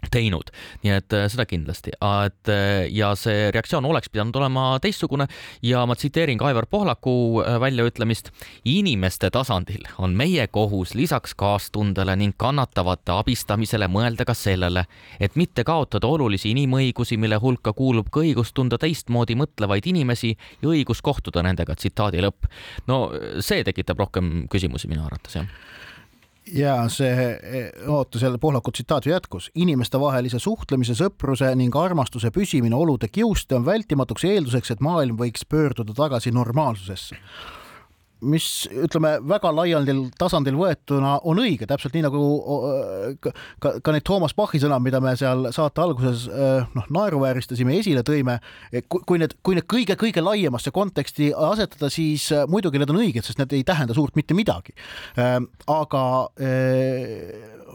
[0.10, 0.50] teinud,
[0.84, 1.94] nii et äh, seda kindlasti,
[2.26, 5.28] et äh, ja see reaktsioon oleks pidanud olema teistsugune
[5.66, 8.32] ja ma tsiteerin ka Aivar Pohlaku äh, väljaütlemist.
[8.66, 14.86] inimeste tasandil on meie kohus lisaks kaastundele ning kannatavate abistamisele mõelda ka sellele,
[15.20, 20.70] et mitte kaotada olulisi inimõigusi, mille hulka kuulub ka õigus tunda teistmoodi mõtlevaid inimesi ja
[20.70, 21.76] õigus kohtuda nendega.
[21.76, 22.50] tsitaadi lõpp.
[22.88, 25.48] no see tekitab rohkem küsimusi minu arvates jah
[26.56, 27.32] ja see,
[27.88, 29.52] oota, seal Pohlaku tsitaat ju jätkus.
[29.56, 35.94] inimestevahelise suhtlemise, sõpruse ning armastuse püsimine olude kiuste on vältimatuks eelduseks, et maailm võiks pöörduda
[35.94, 37.18] tagasi normaalsusesse
[38.22, 42.22] mis ütleme väga laialdil tasandil võetuna on õige, täpselt nii nagu
[43.24, 43.34] ka,
[43.82, 48.40] ka, need Toomas Bachi sõnad, mida me seal saate alguses noh, naeruvääristasime, esile tõime.
[48.90, 53.58] kui need, kui need kõige-kõige laiemasse konteksti asetada, siis muidugi need on õiged, sest need
[53.58, 54.76] ei tähenda suurt mitte midagi.
[55.68, 56.04] aga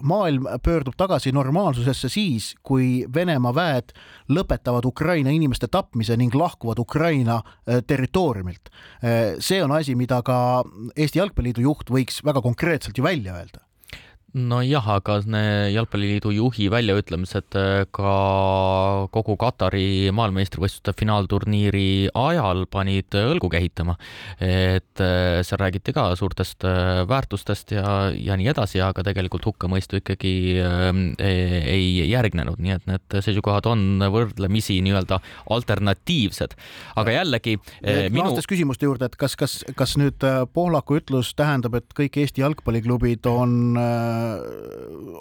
[0.02, 3.94] maailm pöördub tagasi normaalsusesse siis, kui Venemaa väed
[4.32, 8.70] lõpetavad Ukraina inimeste tapmise ning lahkuvad Ukraina äh, territooriumilt.
[9.02, 10.64] Äh, see on asi, mida ka
[10.96, 13.65] Eesti Jalgpalliliidu juht võiks väga konkreetselt ju välja öelda
[14.36, 15.16] nojah, aga
[15.72, 18.12] Jalgpalliliidu juhi väljaütlemised äh, ka
[19.14, 23.96] kogu Katari maailmameistrivõistluste finaalturniiri ajal panid õlgu kehitama.
[24.40, 30.00] et äh, seal räägiti ka suurtest äh, väärtustest ja, ja nii edasi, aga tegelikult hukkamõistu
[30.02, 35.20] ikkagi ei järgnenud, nii et need seisukohad on võrdlemisi nii-öelda
[35.56, 36.56] alternatiivsed.
[36.96, 38.20] aga jällegi minu...
[38.20, 43.26] naastes küsimuste juurde, et kas, kas, kas nüüd Pohlaku ütlus tähendab, et kõik Eesti jalgpalliklubid
[43.30, 43.76] on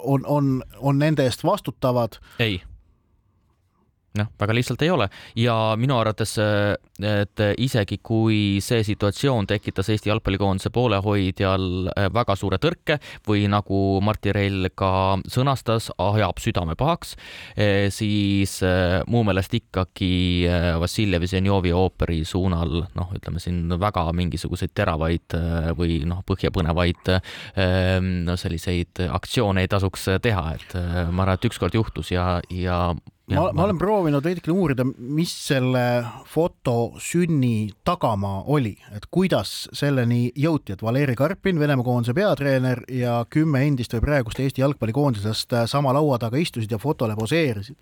[0.02, 2.18] on, on, on nende eest vastutavad.
[2.38, 2.62] ei
[4.18, 5.08] noh, väga lihtsalt ei ole.
[5.38, 12.98] Ja minu arvates, et isegi kui see situatsioon tekitas Eesti jalgpallikoondise poolehoidjal väga suure tõrke
[13.28, 17.14] või nagu Martti Reil ka sõnastas, ajab südame pahaks,
[17.94, 18.58] siis
[19.10, 20.12] mu meelest ikkagi
[20.80, 25.36] Vassiljev Zenjovi ooperi suunal noh, ütleme siin väga mingisuguseid teravaid
[25.78, 27.12] või noh, põhjapõnevaid
[28.26, 30.76] no selliseid aktsioone ei tasuks teha, et
[31.10, 32.94] ma arvan, et ükskord juhtus ja, ja
[33.34, 35.82] ma, ma olen proovinud veidikene uurida, mis selle
[36.30, 43.18] foto sünni tagamaa oli, et kuidas selleni jõuti, et Valeri Karpin, Venemaa koondise peatreener ja
[43.30, 47.76] kümme endist või praegust Eesti jalgpallikoondisest sama laua taga istusid ja fotole poseerisid.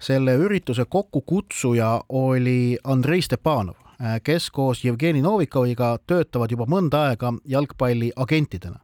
[0.00, 3.76] selle ürituse kokkukutsuja oli Andrei Stepanov.
[3.76, 3.85] Äh,
[4.22, 8.80] kes koos Jevgeni Novikoviga töötavad juba mõnda aega jalgpalliagentidena.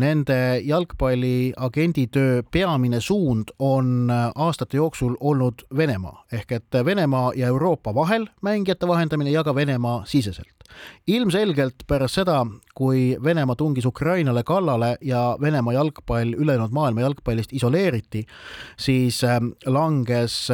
[0.00, 7.46] Nende jalgpalliagendi töö peamine suund on äh, aastate jooksul olnud Venemaa ehk et Venemaa ja
[7.46, 10.48] Euroopa vahel mängijate vahendamine ja ka Venemaa siseselt.
[11.06, 18.26] ilmselgelt pärast seda, kui Venemaa tungis Ukrainale kallale ja Venemaa jalgpall ülejäänud maailma jalgpallist isoleeriti,
[18.76, 20.50] siis äh, langes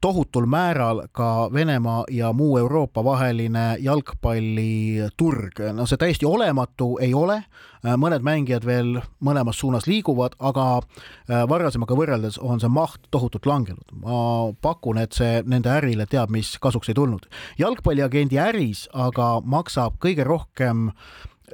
[0.00, 5.52] tohutul määral ka Venemaa ja muu Euroopa vaheline jalgpalliturg.
[5.72, 7.42] no see täiesti olematu ei ole,
[7.82, 13.94] mõned mängijad veel mõlemas suunas liiguvad, aga äh, varasemaga võrreldes on see maht tohutult langenud.
[14.02, 17.26] ma pakun, et see nende ärile teab mis kasuks ei tulnud.
[17.58, 20.90] jalgpalliagendi äris aga maksab kõige rohkem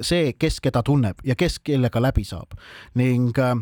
[0.01, 2.59] see, kes keda tunneb ja kes kellega läbi saab
[2.95, 3.55] ning äh,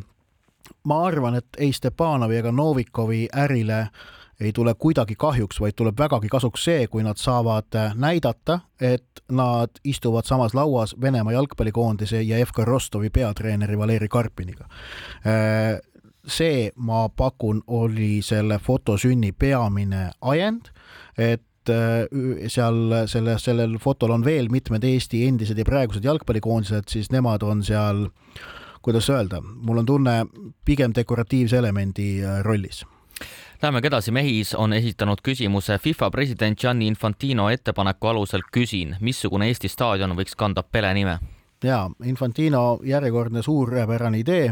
[0.84, 5.98] ma arvan, et ei Stepanovi ega Novikovi ärile äh, ei tule kuidagi kahjuks, vaid tuleb
[5.98, 12.22] vägagi kasuks see, kui nad saavad äh, näidata, et nad istuvad samas lauas Venemaa jalgpallikoondise
[12.22, 14.68] ja FK Rostovi peatreeneri Valeri Karpiniga.
[15.26, 15.78] Äh,
[16.26, 20.72] see, ma pakun, oli selle fotosünni peamine ajend,
[21.18, 27.12] et äh, seal selle, sellel fotol on veel mitmed Eesti endised ja praegused jalgpallikoondised, siis
[27.14, 28.08] nemad on seal,
[28.82, 30.16] kuidas öelda, mul on tunne,
[30.64, 32.82] pigem dekoratiivse elemendi rollis
[33.62, 39.68] Lähemegi edasi, Mehis on esitanud küsimuse FIFA president Gianni Infantino ettepaneku alusel küsin, missugune Eesti
[39.70, 41.12] staadion võiks kanda Pele nime?
[41.62, 44.48] jaa, Infantino järjekordne suurepärane idee,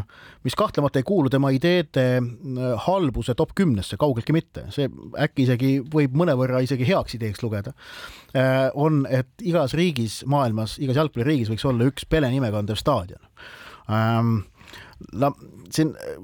[0.46, 4.86] mis kahtlemata ei kuulu tema ideede äh, halbuse top kümnesse, kaugeltki mitte, see
[5.18, 7.74] äkki isegi võib mõnevõrra isegi heaks ideeks lugeda,
[8.30, 13.26] äh, on, et igas riigis maailmas, igas jalgpalliriigis võiks olla üks Pele nime kandev staadion.
[15.10, 15.32] No
[15.74, 16.14] siin E,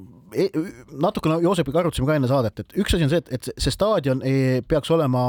[1.01, 4.23] natukene Joosepiga arutasime ka enne saadet, et üks asi on see, et, et see staadion
[4.27, 5.21] ei peaks olema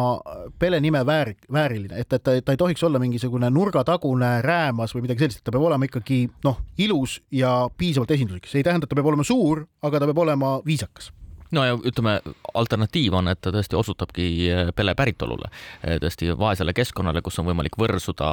[0.58, 5.06] Pele nime väär, vääriline, et, et ta, ta ei tohiks olla mingisugune nurgatagune räämas või
[5.06, 8.88] midagi sellist, et ta peab olema ikkagi noh, ilus ja piisavalt esinduslik, see ei tähenda,
[8.88, 11.12] et ta peab olema suur, aga ta peab olema viisakas
[11.50, 12.18] no ja ütleme,
[12.58, 15.50] alternatiiv on, et ta tõesti osutabki eh, Pele päritolule,
[15.82, 18.28] eh, tõesti vaesele keskkonnale, kus on võimalik võrsuda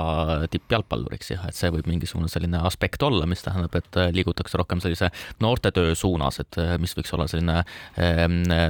[0.51, 4.83] tippjalgpalluriks, jah, et see võib mingisugune selline aspekt olla, mis tähendab, et eh, liigutakse rohkem
[4.83, 5.11] sellise
[5.43, 7.61] noortetöö suunas, et mis võiks olla selline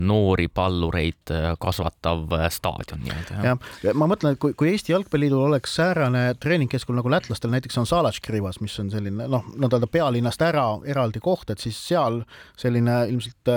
[0.06, 1.32] noori pallureid
[1.62, 3.40] kasvatav staadion nii-öelda.
[3.46, 7.90] jah, ma mõtlen, et kui, kui Eesti Jalgpalliliidul oleks säärane treeningkeskkond nagu lätlastel näiteks on
[7.90, 12.22] Salaškrivas, mis on selline noh, nii-öelda pealinnast ära eraldi koht, et siis seal
[12.60, 13.54] selline ilmselt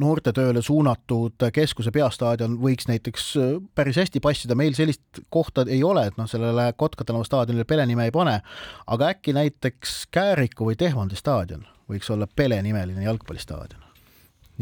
[0.00, 5.82] noorte noortetööle suunatud keskuse peastaadion võiks näiteks äh, päris hästi passida, meil sellist kohta ei
[5.84, 8.40] ole, et noh, sellele Kotka tänava staadionile Pele nime ei pane,
[8.86, 13.85] aga äkki näiteks Kääriku või Tehvandi staadion võiks olla Pele nimeline jalgpallistaadion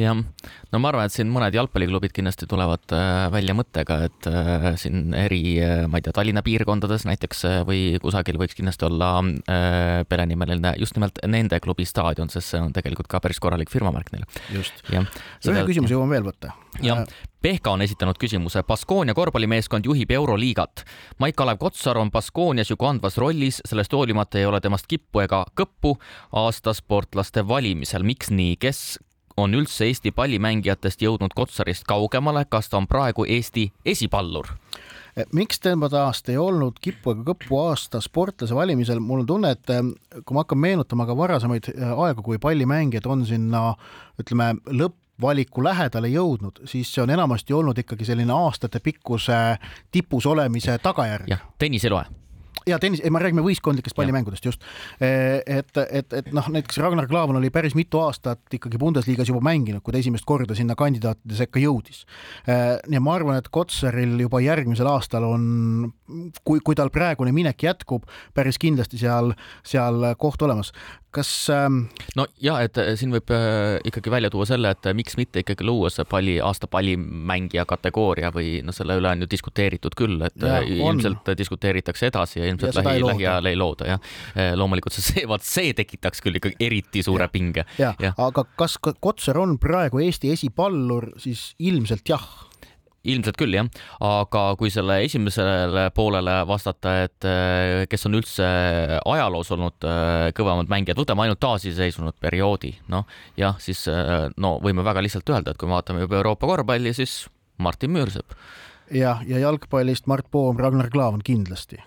[0.00, 0.18] jah,
[0.72, 5.14] no ma arvan, et siin mõned jalgpalliklubid kindlasti tulevad äh, välja mõttega, et äh, siin
[5.18, 9.12] eri, äh, ma ei tea, Tallinna piirkondades näiteks või kusagil võiks kindlasti olla
[10.10, 14.26] perenimeline just nimelt nende klubi staadion, sest see on tegelikult ka päris korralik firmamärk neil.
[14.54, 14.84] just.
[14.90, 16.54] ühe küsimuse jõuame veel võtta.
[16.82, 17.06] jah,
[17.44, 18.62] Pehka on esitanud küsimuse.
[18.64, 20.80] Baskoonia korvpallimeeskond juhib Euroliigat.
[21.20, 25.98] Maik-Kalev Kotsar on Baskoonias ju kandvas rollis, sellest hoolimata ei ole temast kippu ega kõppu
[26.40, 28.02] aasta sportlaste valimisel.
[28.02, 28.96] miks nii, kes
[29.36, 34.54] on üldse Eesti pallimängijatest jõudnud Kotsarist kaugemale, kas ta on praegu Eesti esipallur?
[35.32, 39.70] miks tema taast ei olnud kippu ega kõppu aasta sportlase valimisel, mul on tunne, et
[39.70, 39.84] eh,
[40.24, 43.62] kui ma hakkan meenutama ka varasemaid eh, aegu, kui pallimängijad on sinna
[44.18, 49.40] ütleme, lõppvaliku lähedale jõudnud, siis see on enamasti olnud ikkagi selline aastatepikkuse
[49.94, 51.30] tipus olemise tagajärg.
[51.30, 52.23] jah, Tõnis Eloe
[52.66, 54.64] ja tennis, ei, me räägime võistkondlikest pallimängudest just.
[55.00, 59.82] et, et, et noh, näiteks Ragnar Klavan oli päris mitu aastat ikkagi Bundesliga-s juba mänginud,
[59.84, 62.04] kui ta esimest korda sinna kandidaatide sekka jõudis.
[62.46, 65.46] ja ma arvan, et Kotsaril juba järgmisel aastal on,
[66.44, 69.34] kui, kui tal praegune minek jätkub, päris kindlasti seal,
[69.66, 70.72] seal koht olemas
[71.14, 71.84] kas ähm....
[72.16, 73.30] no ja, et äh, siin võib
[73.86, 78.58] ikkagi välja tuua selle, et miks mitte ikkagi luua see palli, aasta pallimängija kategooria või
[78.66, 81.38] noh, selle üle on ju diskuteeritud küll, et ja, ilmselt on.
[81.38, 84.08] diskuteeritakse edasi ja ilmselt ja lähi, lähiajal ei looda jah.
[84.56, 87.32] loomulikult see, vaat see tekitaks küll ikkagi eriti suure ja.
[87.32, 87.66] pinge.
[88.16, 92.26] aga kas Kotsar on praegu Eesti esipallur, siis ilmselt jah
[93.04, 93.68] ilmselt küll jah,
[94.04, 98.48] aga kui selle esimesele poolele vastata, et äh, kes on üldse
[99.04, 103.08] ajaloos olnud äh, kõvemad mängijad, võtame ainult taasiseseisvunud perioodi, noh
[103.40, 106.94] jah, siis äh, no võime väga lihtsalt öelda, et kui me vaatame juba Euroopa korvpalli,
[106.96, 107.24] siis
[107.58, 108.36] Martin Müürsepp.
[108.92, 111.82] jah, ja jalgpallist Mart Poom, Ragnar Klavan kindlasti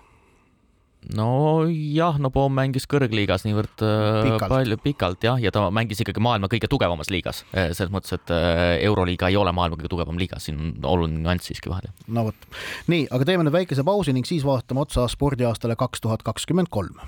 [1.16, 4.50] nojah, no Poom mängis kõrgliigas niivõrd äh, pikalt.
[4.52, 8.32] palju, pikalt jah, ja ta mängis ikkagi maailma kõige tugevamas liigas, äh, selles mõttes, et
[8.34, 11.88] äh, Euroliiga ei ole maailma kõige tugevam liiga, siin on oluline nüanss siiski vahel.
[12.06, 12.48] no vot,
[12.92, 17.00] nii, aga teeme nüüd väikese pausi ning siis vaatame otsa spordiaastale kaks tuhat kakskümmend kolm.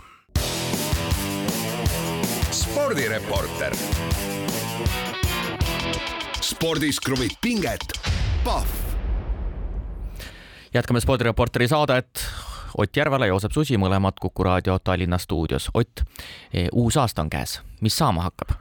[2.50, 3.76] spordireporter.
[6.40, 7.92] spordis kruvib pinget,
[8.44, 8.78] Pahv
[10.74, 12.22] jätkame spordireporteri saadet
[12.78, 15.70] Ott Järvala, Joosep Susi, mõlemad Kuku raadio Tallinna stuudios.
[15.74, 16.02] Ott,
[16.54, 18.56] eh, uus aasta on käes, mis saama hakkab?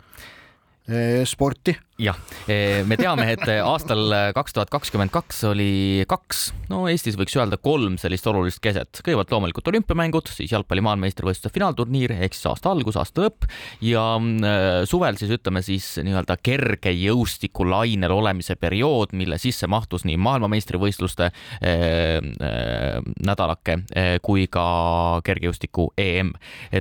[0.90, 2.16] Eh, sporti jah,
[2.48, 7.60] eh, me teame, et aastal kaks tuhat kakskümmend kaks oli kaks, no Eestis võiks öelda
[7.62, 9.02] kolm sellist olulist keset.
[9.04, 13.50] kõigepealt loomulikult olümpiamängud, siis jalgpalli maailmameistrivõistluste finaalturniir ehk siis aasta algus, aasta lõpp
[13.86, 20.18] ja mm, suvel siis ütleme siis nii-öelda kerge jõustikulainel olemise periood, mille sisse mahtus nii
[20.24, 26.32] maailmameistrivõistluste eh, eh, nädalake eh, kui ka kergejõustiku EM.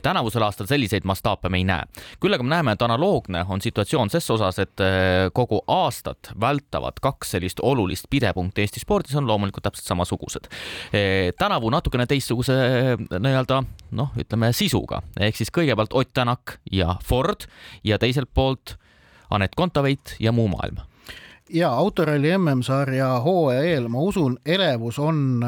[0.03, 1.85] tänavusel aastal selliseid mastaape me ei näe.
[2.21, 7.01] küll aga me näeme, et analoogne on situatsioon ses osas, et eh, kogu aastat vältavad
[7.03, 10.49] kaks sellist olulist pidepunkti Eesti spordis on loomulikult täpselt samasugused.
[10.93, 12.57] E, tänavu natukene teistsuguse
[13.13, 13.63] nii-öelda
[13.99, 17.49] noh, ütleme sisuga ehk siis kõigepealt Ott Tänak ja Ford
[17.85, 18.77] ja teiselt poolt
[19.31, 20.81] Anett Kontaveit ja muu maailm
[21.53, 25.41] ja autoralli MM-sarja hooaja eel, ma usun, elevus on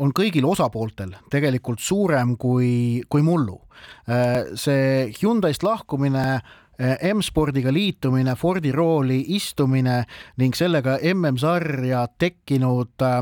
[0.00, 3.60] on kõigil osapooltel tegelikult suurem kui, kui mullu.
[4.56, 10.04] see Hyundai'st lahkumine Eh, M-spordiga liitumine, Fordi rooli istumine
[10.40, 13.18] ning sellega MM-sarja tekkinud eh,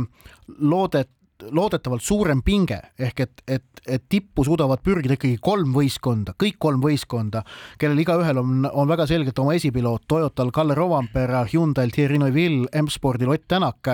[0.59, 6.59] loodet loodetavalt suurem pinge ehk et, et, et tippu suudavad pürgida ikkagi kolm võistkonda, kõik
[6.59, 7.45] kolm võistkonda,
[7.79, 13.31] kellel igaühel on, on väga selgelt oma esipiloot, Toyotal Kalle Rovanpera, Hyundai'l Thierry Neuville, M-spordil
[13.31, 13.93] Ott Tänak.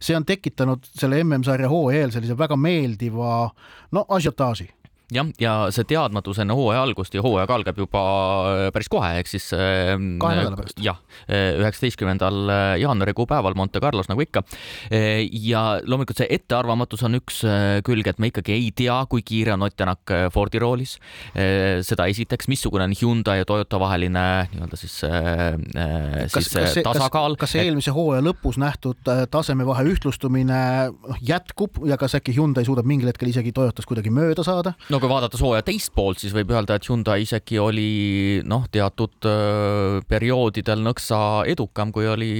[0.00, 3.50] see on tekitanud selle MM-sarja hooajal sellise väga meeldiva
[3.92, 4.70] no asiotaaži
[5.12, 8.02] jah, ja see teadmatus enne hooaja algust ja hooaeg algab juba
[8.48, 10.80] äh, päris kohe, ehk siis ähm, kahe nädala pärast.
[10.84, 14.44] jah, äh, üheksateistkümnendal äh, jaanuarikuu päeval Monte Carlos nagu ikka.
[14.90, 17.42] ja loomulikult see ettearvamatus on üks
[17.86, 20.92] külg, et me ikkagi ei tea, kui kiire on Ott Tänak Fordi roolis.
[21.34, 27.34] seda esiteks, missugune on Hyundai ja Toyota vaheline nii-öelda siis, siis kas tasakaal.
[27.40, 29.00] kas see eelmise hooaja lõpus nähtud
[29.30, 30.60] tasemevahe ühtlustumine
[30.94, 34.76] noh, jätkub ja kas äkki Hyundai suudab mingil hetkel isegi Toyotas kuidagi mööda saada?
[34.94, 37.88] No kui vaadata sooja teist poolt, siis võib öelda, et Hyundai isegi oli
[38.46, 39.26] noh, teatud
[40.08, 41.18] perioodidel nõksa
[41.50, 42.30] edukam, kui oli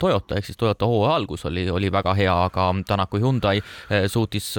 [0.00, 3.62] Toyota, ehk siis Toyota hooaja algus oli, oli väga hea, aga Tänaku Hyundai
[4.12, 4.50] suutis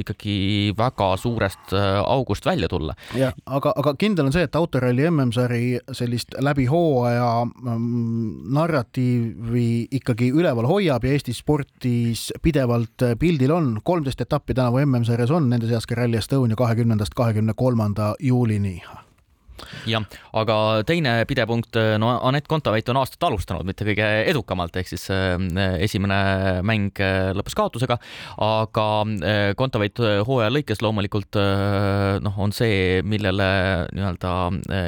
[0.00, 0.34] ikkagi
[0.78, 2.96] väga suurest august välja tulla.
[3.14, 9.68] jah, aga, aga kindel on see, et autoralli MM-sari sellist läbi hooaja mm, narratiivi
[10.00, 15.70] ikkagi üleval hoiab ja Eesti spordis pidevalt pildil on, kolmteist etappi tänavu MM-sarjas on, nende
[15.70, 18.82] seas ka Rally Estonia kahekümne kahekümnendast kahekümne kolmanda juulini
[19.88, 20.04] jah,
[20.36, 20.56] aga
[20.88, 25.36] teine pidepunkt, no Anett Kontaveit on aastat alustanud mitte kõige edukamalt, ehk siis äh,
[25.82, 27.98] esimene mäng äh, lõppes kaotusega,
[28.44, 28.86] aga
[29.58, 31.36] Kontaveit hooaja lõikes loomulikult
[32.24, 33.46] noh, on see, millele
[33.94, 34.32] nii-öelda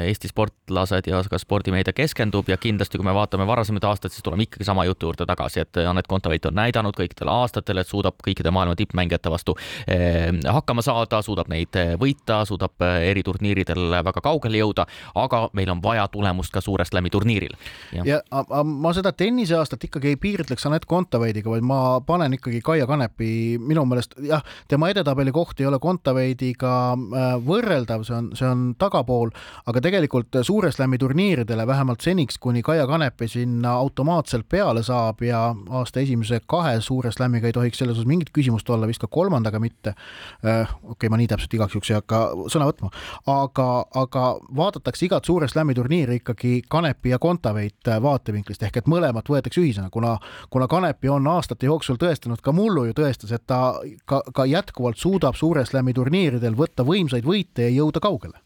[0.07, 4.47] Eesti sportlased ja ka spordimeedia keskendub ja kindlasti, kui me vaatame varasemaid aastaid, siis tuleme
[4.47, 8.53] ikkagi sama jutu juurde tagasi, et Anett Kontaveit on näidanud kõikidel aastatel, et suudab kõikide
[8.53, 9.55] maailma tippmängijate vastu
[10.57, 14.87] hakkama saada, suudab neid võita, suudab eriturniiridel väga kaugele jõuda jõuda,
[15.19, 17.55] aga meil on vaja tulemust ka Suure Slami turniiril.
[17.93, 22.87] ja, ja ma seda tenniseaastat ikkagi ei piirdleks Anett Kontaveidiga, vaid ma panen ikkagi Kaia
[22.87, 28.47] Kanepi minu meelest jah, tema edetabeli koht ei ole Kontaveidiga äh, võrreldav, see on, see
[28.49, 29.33] on tagapool,
[29.69, 35.43] aga tegelikult Suure Slami turniiridele vähemalt seniks, kuni Kaia Kanepi sinna automaatselt peale saab ja
[35.69, 39.59] aasta esimese kahe Suure Slamiga ei tohiks selles osas mingit küsimust olla, vist ka kolmandaga
[39.63, 39.95] mitte.
[40.45, 42.91] Äh, okei okay,, ma nii täpselt igaks juhuks ei hakka sõna võtma,
[43.29, 43.67] aga,
[44.03, 44.25] aga
[44.55, 49.89] vaadatakse igat Suure Slami turniiri ikkagi Kanepi ja Kontaveit vaatevinklist ehk et mõlemat võetakse ühisena,
[49.93, 50.15] kuna,
[50.49, 53.75] kuna Kanepi on aastate jooksul tõestanud, ka mullu ju tõestas, et ta
[54.05, 58.43] ka, ka jätkuvalt suudab Suure Slami turniiridel võtta võimsaid võite ja jõuda kaugele.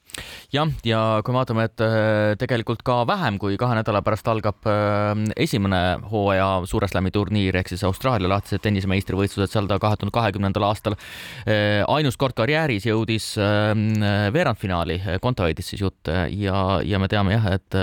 [0.54, 5.12] Jah, ja kui vaatame, et äh, tegelikult ka vähem kui kahe nädala pärast algab äh,
[5.38, 10.66] esimene hooaja Suure Slami turniir ehk siis Austraalia lahtised tennisemeistrivõistlused, seal ta kahe tuhande kahekümnendal
[10.70, 17.50] aastal äh, ainus kord karjääris jõudis veerandfinaali, Kontaveidis siis jutt ja, ja me teame jah,
[17.58, 17.78] et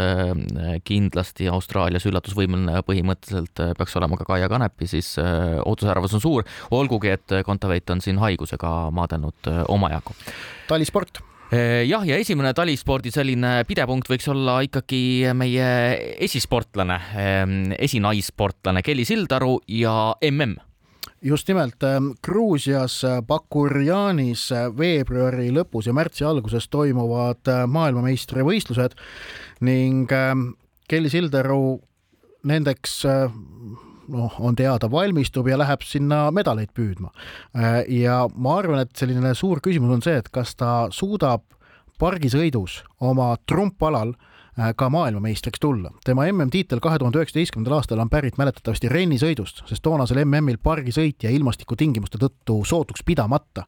[0.86, 7.38] kindlasti Austraalias üllatusvõimeline põhimõtteliselt peaks olema ka Kaia Kanepi, siis ootusärevus on suur, olgugi et
[7.44, 10.16] Kontaveit on siin haigusega maadelnud omajagu.
[10.68, 11.22] talisport?
[11.54, 15.66] Jah, ja esimene talispordi selline pidepunkt võiks olla ikkagi meie
[16.24, 16.96] esisportlane,
[17.78, 20.73] esinaissportlane Kelly Sildaru ja mm
[21.24, 28.98] just nimelt ehm, Gruusias Bakurjanis veebruari lõpus ja märtsi alguses toimuvad ehm, maailmameistrivõistlused
[29.64, 30.10] ning
[30.88, 31.78] Kelly Sildaru
[32.44, 37.10] nendeks noh, on teada, valmistub ja läheb sinna medaleid püüdma.
[37.56, 41.46] Äh, ja ma arvan, et selline suur küsimus on see, et kas ta suudab
[42.02, 44.33] pargisõidus oma trumpalal äh,
[44.76, 45.90] ka maailmameistriks tulla.
[46.04, 51.34] tema MM-tiitel kahe tuhande üheksateistkümnendal aastal on pärit mäletatavasti rennisõidust, sest toonasel MM-il pargisõit jäi
[51.40, 53.66] ilmastikutingimuste tõttu sootuks pidamata.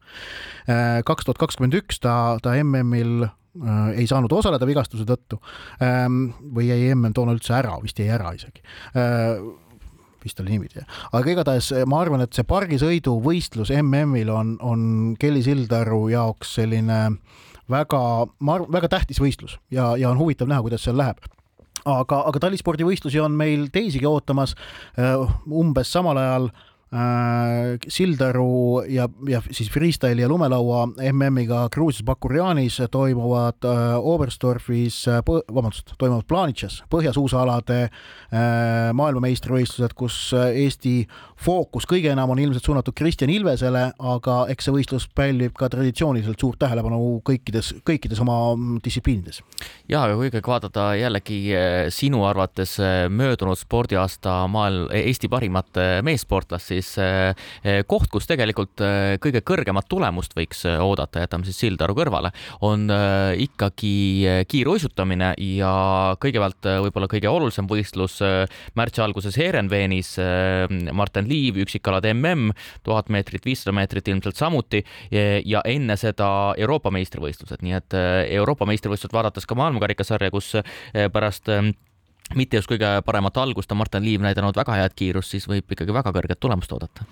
[0.69, 3.27] Äh, kaks tuhat kakskümmend üks ta, ta MM-il
[3.97, 5.39] ei saanud osaleda vigastuse tõttu
[5.81, 8.61] ähm, või jäi MM toona üldse ära, vist jäi ära isegi
[10.27, 10.83] vist oli niimoodi.
[11.11, 14.81] aga igatahes ma arvan, et see pargisõiduvõistlus MM-il on, on
[15.19, 16.99] Kelly Sildaru jaoks selline
[17.71, 17.99] väga,
[18.39, 21.19] ma arvan, väga tähtis võistlus ja, ja on huvitav näha, kuidas seal läheb.
[21.87, 24.55] Aga, aga talispordivõistlusi on meil teisigi ootamas
[24.97, 25.13] eh,
[25.47, 26.75] umbes samal ajal Äh,
[27.87, 35.91] Sildaru ja, ja siis freestyle'i ja lumelaua MM-iga Gruusias Bakurjanis toimuvad äh, Oberstdorfis, äh, vabandust,
[35.99, 37.89] toimuvad Planitšas, põhjasuusaalade
[38.97, 41.05] maailmameistrivõistlused, kus Eesti
[41.39, 46.39] fookus kõige enam on ilmselt suunatud Kristjan Ilvesele, aga eks see võistlus pälvib ka traditsiooniliselt
[46.39, 48.37] suurt tähelepanu kõikides, kõikides oma
[48.83, 49.41] distsipliinides.
[49.87, 51.39] ja, aga kui ikkagi vaadata jällegi
[51.95, 52.77] sinu arvates
[53.09, 59.87] möödunud spordiaasta maailm, Eesti parimat meessportlast, siis eh, eh, koht, kus tegelikult eh, kõige kõrgemat
[59.89, 62.31] tulemust võiks oodata, jätame siis Sildaru kõrvale,
[62.65, 62.85] on
[63.41, 65.71] ikkagi kiiruisutamine ja
[66.21, 68.19] kõigepealt võib-olla kõige olulisem võistlus
[68.77, 70.13] märtsi alguses Heerenveenis,
[70.95, 72.53] Martin Liiv, üksikalade mm,
[72.85, 77.97] tuhat meetrit, viissada meetrit ilmselt samuti ja enne seda Euroopa meistrivõistlused, nii et
[78.37, 80.53] Euroopa meistrivõistlused vaadates ka maailmakarikasarja, kus
[80.93, 81.49] pärast
[82.35, 85.93] mitte just kõige paremat algust on Martin Liiv näidanud väga head kiirust, siis võib ikkagi
[85.95, 87.05] väga kõrget tulemust oodata.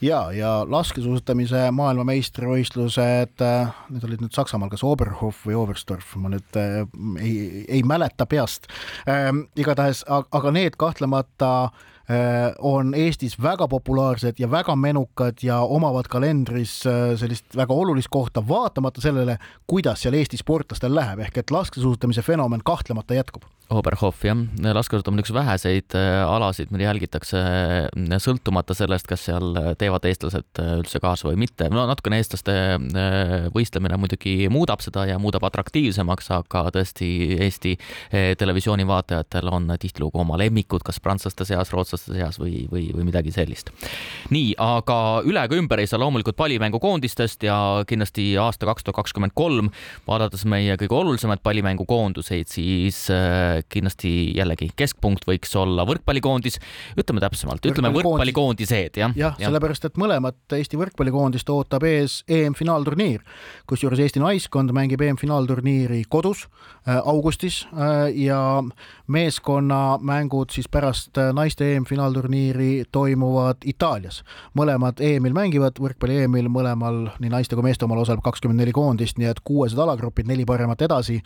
[0.00, 6.60] ja, ja laskesuusatamise maailmameistrivõistlused, äh, need olid nüüd Saksamaal, kas Oberhof või Oberstdorf, ma nüüd
[6.60, 6.84] äh,
[7.20, 8.70] ei, ei mäleta peast
[9.08, 9.46] ähm,.
[9.56, 11.90] igatahes, aga need kahtlemata äh,
[12.58, 16.82] on Eestis väga populaarsed ja väga menukad ja omavad kalendris
[17.16, 22.60] sellist väga olulist kohta, vaatamata sellele, kuidas seal Eesti sportlastel läheb, ehk et laskesuusatamise fenomen
[22.64, 23.48] kahtlemata jätkub.
[23.72, 24.36] Oberhof jah,
[24.76, 30.60] laskesuusatamine on üks väheseid äh, alasid, mida jälgitakse äh, sõltumata sellest, kas seal teevad eestlased
[30.60, 31.70] äh, üldse kaasa või mitte.
[31.72, 32.52] no natukene eestlaste
[33.54, 37.08] võistlemine muidugi muudab seda ja muudab atraktiivsemaks, aga tõesti
[37.44, 37.72] Eesti
[38.38, 43.32] televisiooni vaatajatel on tihtilugu oma lemmikud, kas prantslaste seas, rootslaste seas või, või, või midagi
[43.34, 43.70] sellist.
[44.34, 49.34] nii, aga üle ega ümber ei saa loomulikult pallimängukoondistest ja kindlasti aasta kaks tuhat kakskümmend
[49.34, 49.70] kolm,
[50.08, 53.04] vaadates meie kõige olulisemaid pallimängukoonduseid, siis
[53.72, 56.60] kindlasti jällegi keskpunkt võiks olla võrkpallikoondis,
[56.98, 59.14] ütleme täpsemalt, ütleme võrkpallikoondised jah.
[59.16, 63.22] jah ja., sellepärast et mõlemat Eesti võrkpallikoondist ootab ees EM-finaalturniir,
[63.70, 68.62] kusjuures Eesti naiskond mängib EM-finaalturniiri kodus äh, augustis äh, ja
[69.06, 71.83] meeskonnamängud siis pärast äh, naiste EM-finaalturniiri
[72.92, 74.22] toimuvad Itaalias.
[74.58, 79.18] mõlemad EM-il mängivad, võrkpalli EM-il mõlemal, nii naiste kui meeste omal osaleb kakskümmend neli koondist,
[79.18, 81.20] nii et kuuesed alagrupid, neli paremat edasi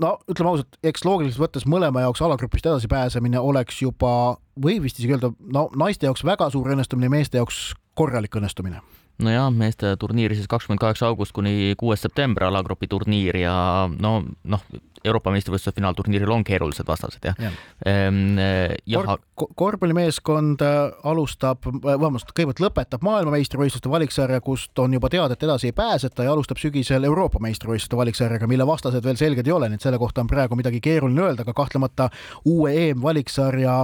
[0.00, 5.16] no ütleme ausalt, eks loogiliselt võttes mõlema jaoks alagrupist edasipääsemine oleks juba, võib vist isegi
[5.16, 8.82] öelda, no naiste jaoks väga suur õnnestumine, meeste jaoks korralik õnnestumine
[9.22, 13.54] nojah, meeste turniir siis kakskümmend kaheksa august kuni kuues september alagrupi turniir ja
[13.94, 14.64] no noh,
[15.04, 17.52] Euroopa meistrivõistluste finaalturniiril on keerulised vastased jah ja.
[17.86, 18.38] ehm,.
[18.86, 19.48] jah Kor.
[19.54, 25.72] korvpallimeeskond äh, alustab, äh, vabandust, kõigepealt lõpetab maailmameistrivõistluste valiksarja, kust on juba teada, et edasi
[25.72, 29.80] ei pääseta ja alustab sügisel Euroopa meistrivõistluste valiksarjaga, mille vastased veel selged ei ole, nii
[29.80, 32.06] et selle kohta on praegu midagi keeruline öelda, aga kahtlemata
[32.46, 33.74] uue EM-valiksarja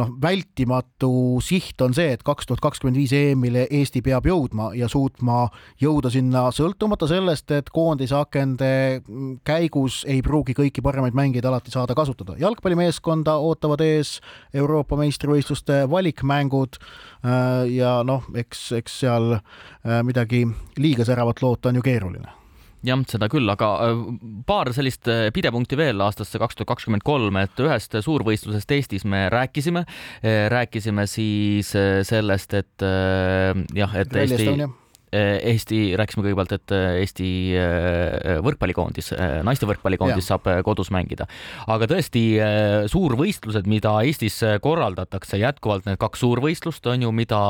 [0.00, 1.12] noh, vältimatu
[1.44, 5.46] siht on see, et kaks tuhat kakskümmend viis EM-ile Eesti peab jõudma ja suutma
[5.80, 9.00] jõuda sinna sõltumata sellest, et koondisakende
[9.48, 12.36] käigus ei pruugi kõiki paremaid mängijaid alati saada kasutada.
[12.40, 14.18] jalgpallimeeskonda ootavad ees
[14.54, 20.44] Euroopa meistrivõistluste valikmängud äh, ja noh, eks, eks seal äh, midagi
[20.78, 22.36] liiga säravat loota on ju keeruline.
[22.80, 24.02] Jah, seda küll, aga äh,
[24.48, 29.84] paar sellist pidepunkti veel aastasse kaks tuhat kakskümmend kolm, et ühest suurvõistlusest Eestis me rääkisime,
[30.52, 31.74] rääkisime siis
[32.08, 32.86] sellest, et
[33.76, 34.70] jah, et Rally Eesti
[35.12, 39.10] Eesti, rääkisime kõigepealt, et eh, Eesti eh, võrkpallikoondis,
[39.46, 40.36] naiste võrkpallikoondis ja.
[40.36, 41.26] saab kodus mängida.
[41.66, 42.22] aga tõesti
[42.90, 47.40] suurvõistlused, mida Eestis korraldatakse, jätkuvalt need kaks suurvõistlust on ju, mida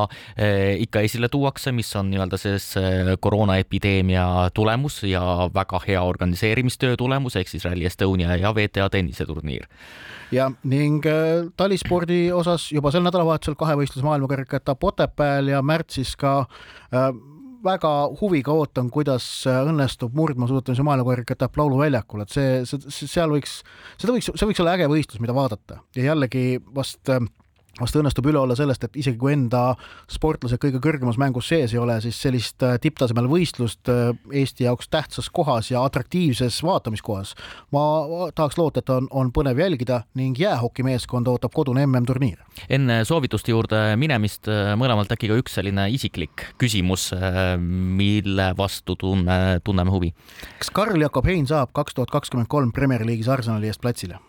[0.81, 2.73] ikka esile tuuakse, mis on nii-öelda siis
[3.21, 5.23] koroonaepideemia tulemus ja
[5.55, 9.69] väga hea organiseerimistöö tulemus, ehk siis Rally Estonia ja VTA tenniseturniir
[10.31, 11.05] ja ning
[11.59, 16.45] talispordi osas juba sel nädalavahetusel kahevõistluse maailmakarika etapp Otepääl ja märtsis ka
[16.95, 17.11] äh,
[17.65, 17.91] väga
[18.21, 23.61] huviga ootan, kuidas õnnestub murdmaasuusatamise maailmakarika etapp lauluväljakul, et see, see, seal võiks,
[24.01, 25.81] seda võiks, see võiks olla äge võistlus, mida vaadata.
[25.99, 26.45] Ja jällegi
[26.75, 27.23] vast äh,
[27.81, 29.75] vast õnnestub üle olla sellest, et isegi kui enda
[30.11, 34.13] sportlased kõige kõrgemas mängus sees ei ole, siis sellist äh, tipptasemel võistlust äh,
[34.43, 37.35] Eesti jaoks tähtsas kohas ja atraktiivses vaatamiskohas
[37.75, 37.85] ma
[38.35, 42.41] tahaks loota, et on, on põnev jälgida ning jäähokimeeskond ootab kodune MM-turniir.
[42.69, 47.11] enne soovituste juurde minemist äh, mõlemalt äkki ka üks selline isiklik küsimus,
[47.61, 50.15] mille vastu tunne, tunneme huvi.
[50.59, 54.21] kas Karl Jakob Hein saab kaks tuhat kakskümmend kolm Premier League'is Arsenali eest platsile?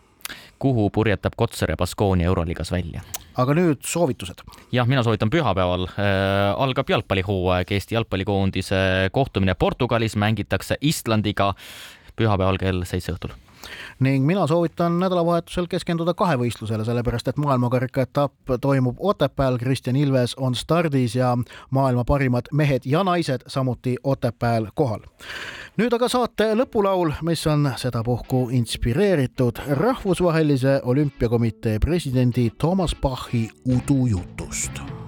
[0.61, 3.01] kuhu purjetab Kotsar ja Baskonia Euroliigas välja.
[3.39, 4.43] Aga nüüd soovitused.
[4.71, 5.87] jah, mina soovitan pühapäeval.
[5.95, 10.15] Äh, algab jalgpallihooaeg, Eesti jalgpallikoondise kohtumine Portugalis.
[10.15, 11.53] Mängitakse Islandiga
[12.15, 13.37] pühapäeval kell seitse õhtul
[13.99, 20.55] ning mina soovitan nädalavahetusel keskenduda kahevõistlusele, sellepärast et maailmakarika etapp toimub Otepääl, Kristjan Ilves on
[20.55, 21.37] stardis ja
[21.69, 25.01] maailma parimad mehed ja naised samuti Otepääl kohal.
[25.77, 35.00] nüüd aga saate lõpulaul, mis on sedapuhku inspireeritud rahvusvahelise olümpiakomitee presidendi Toomas Bachi udujutust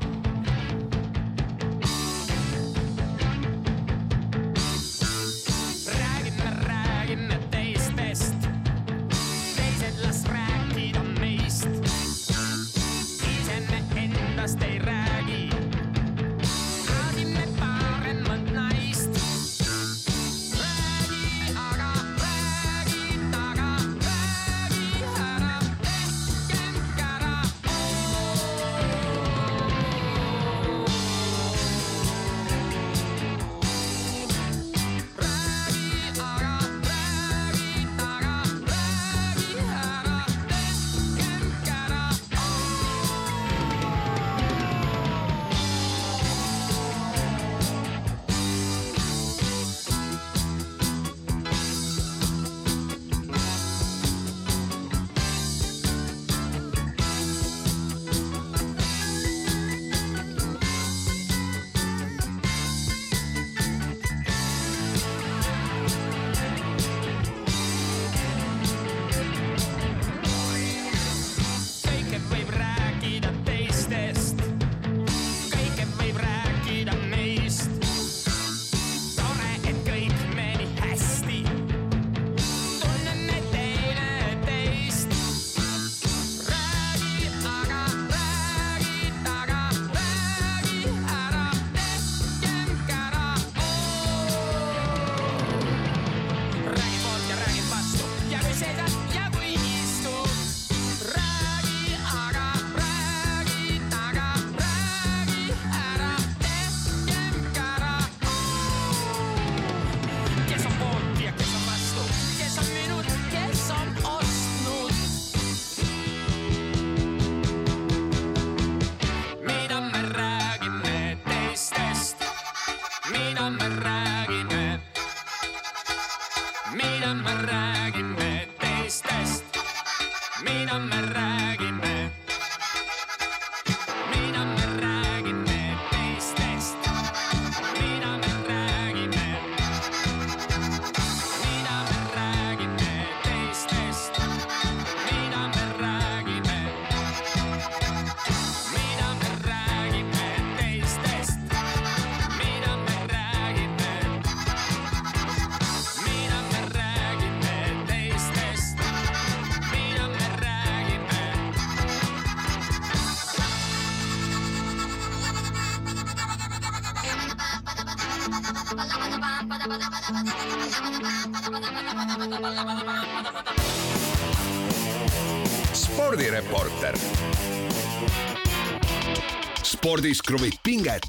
[180.14, 181.03] spordireporter spordis kruvib pinget, Pahv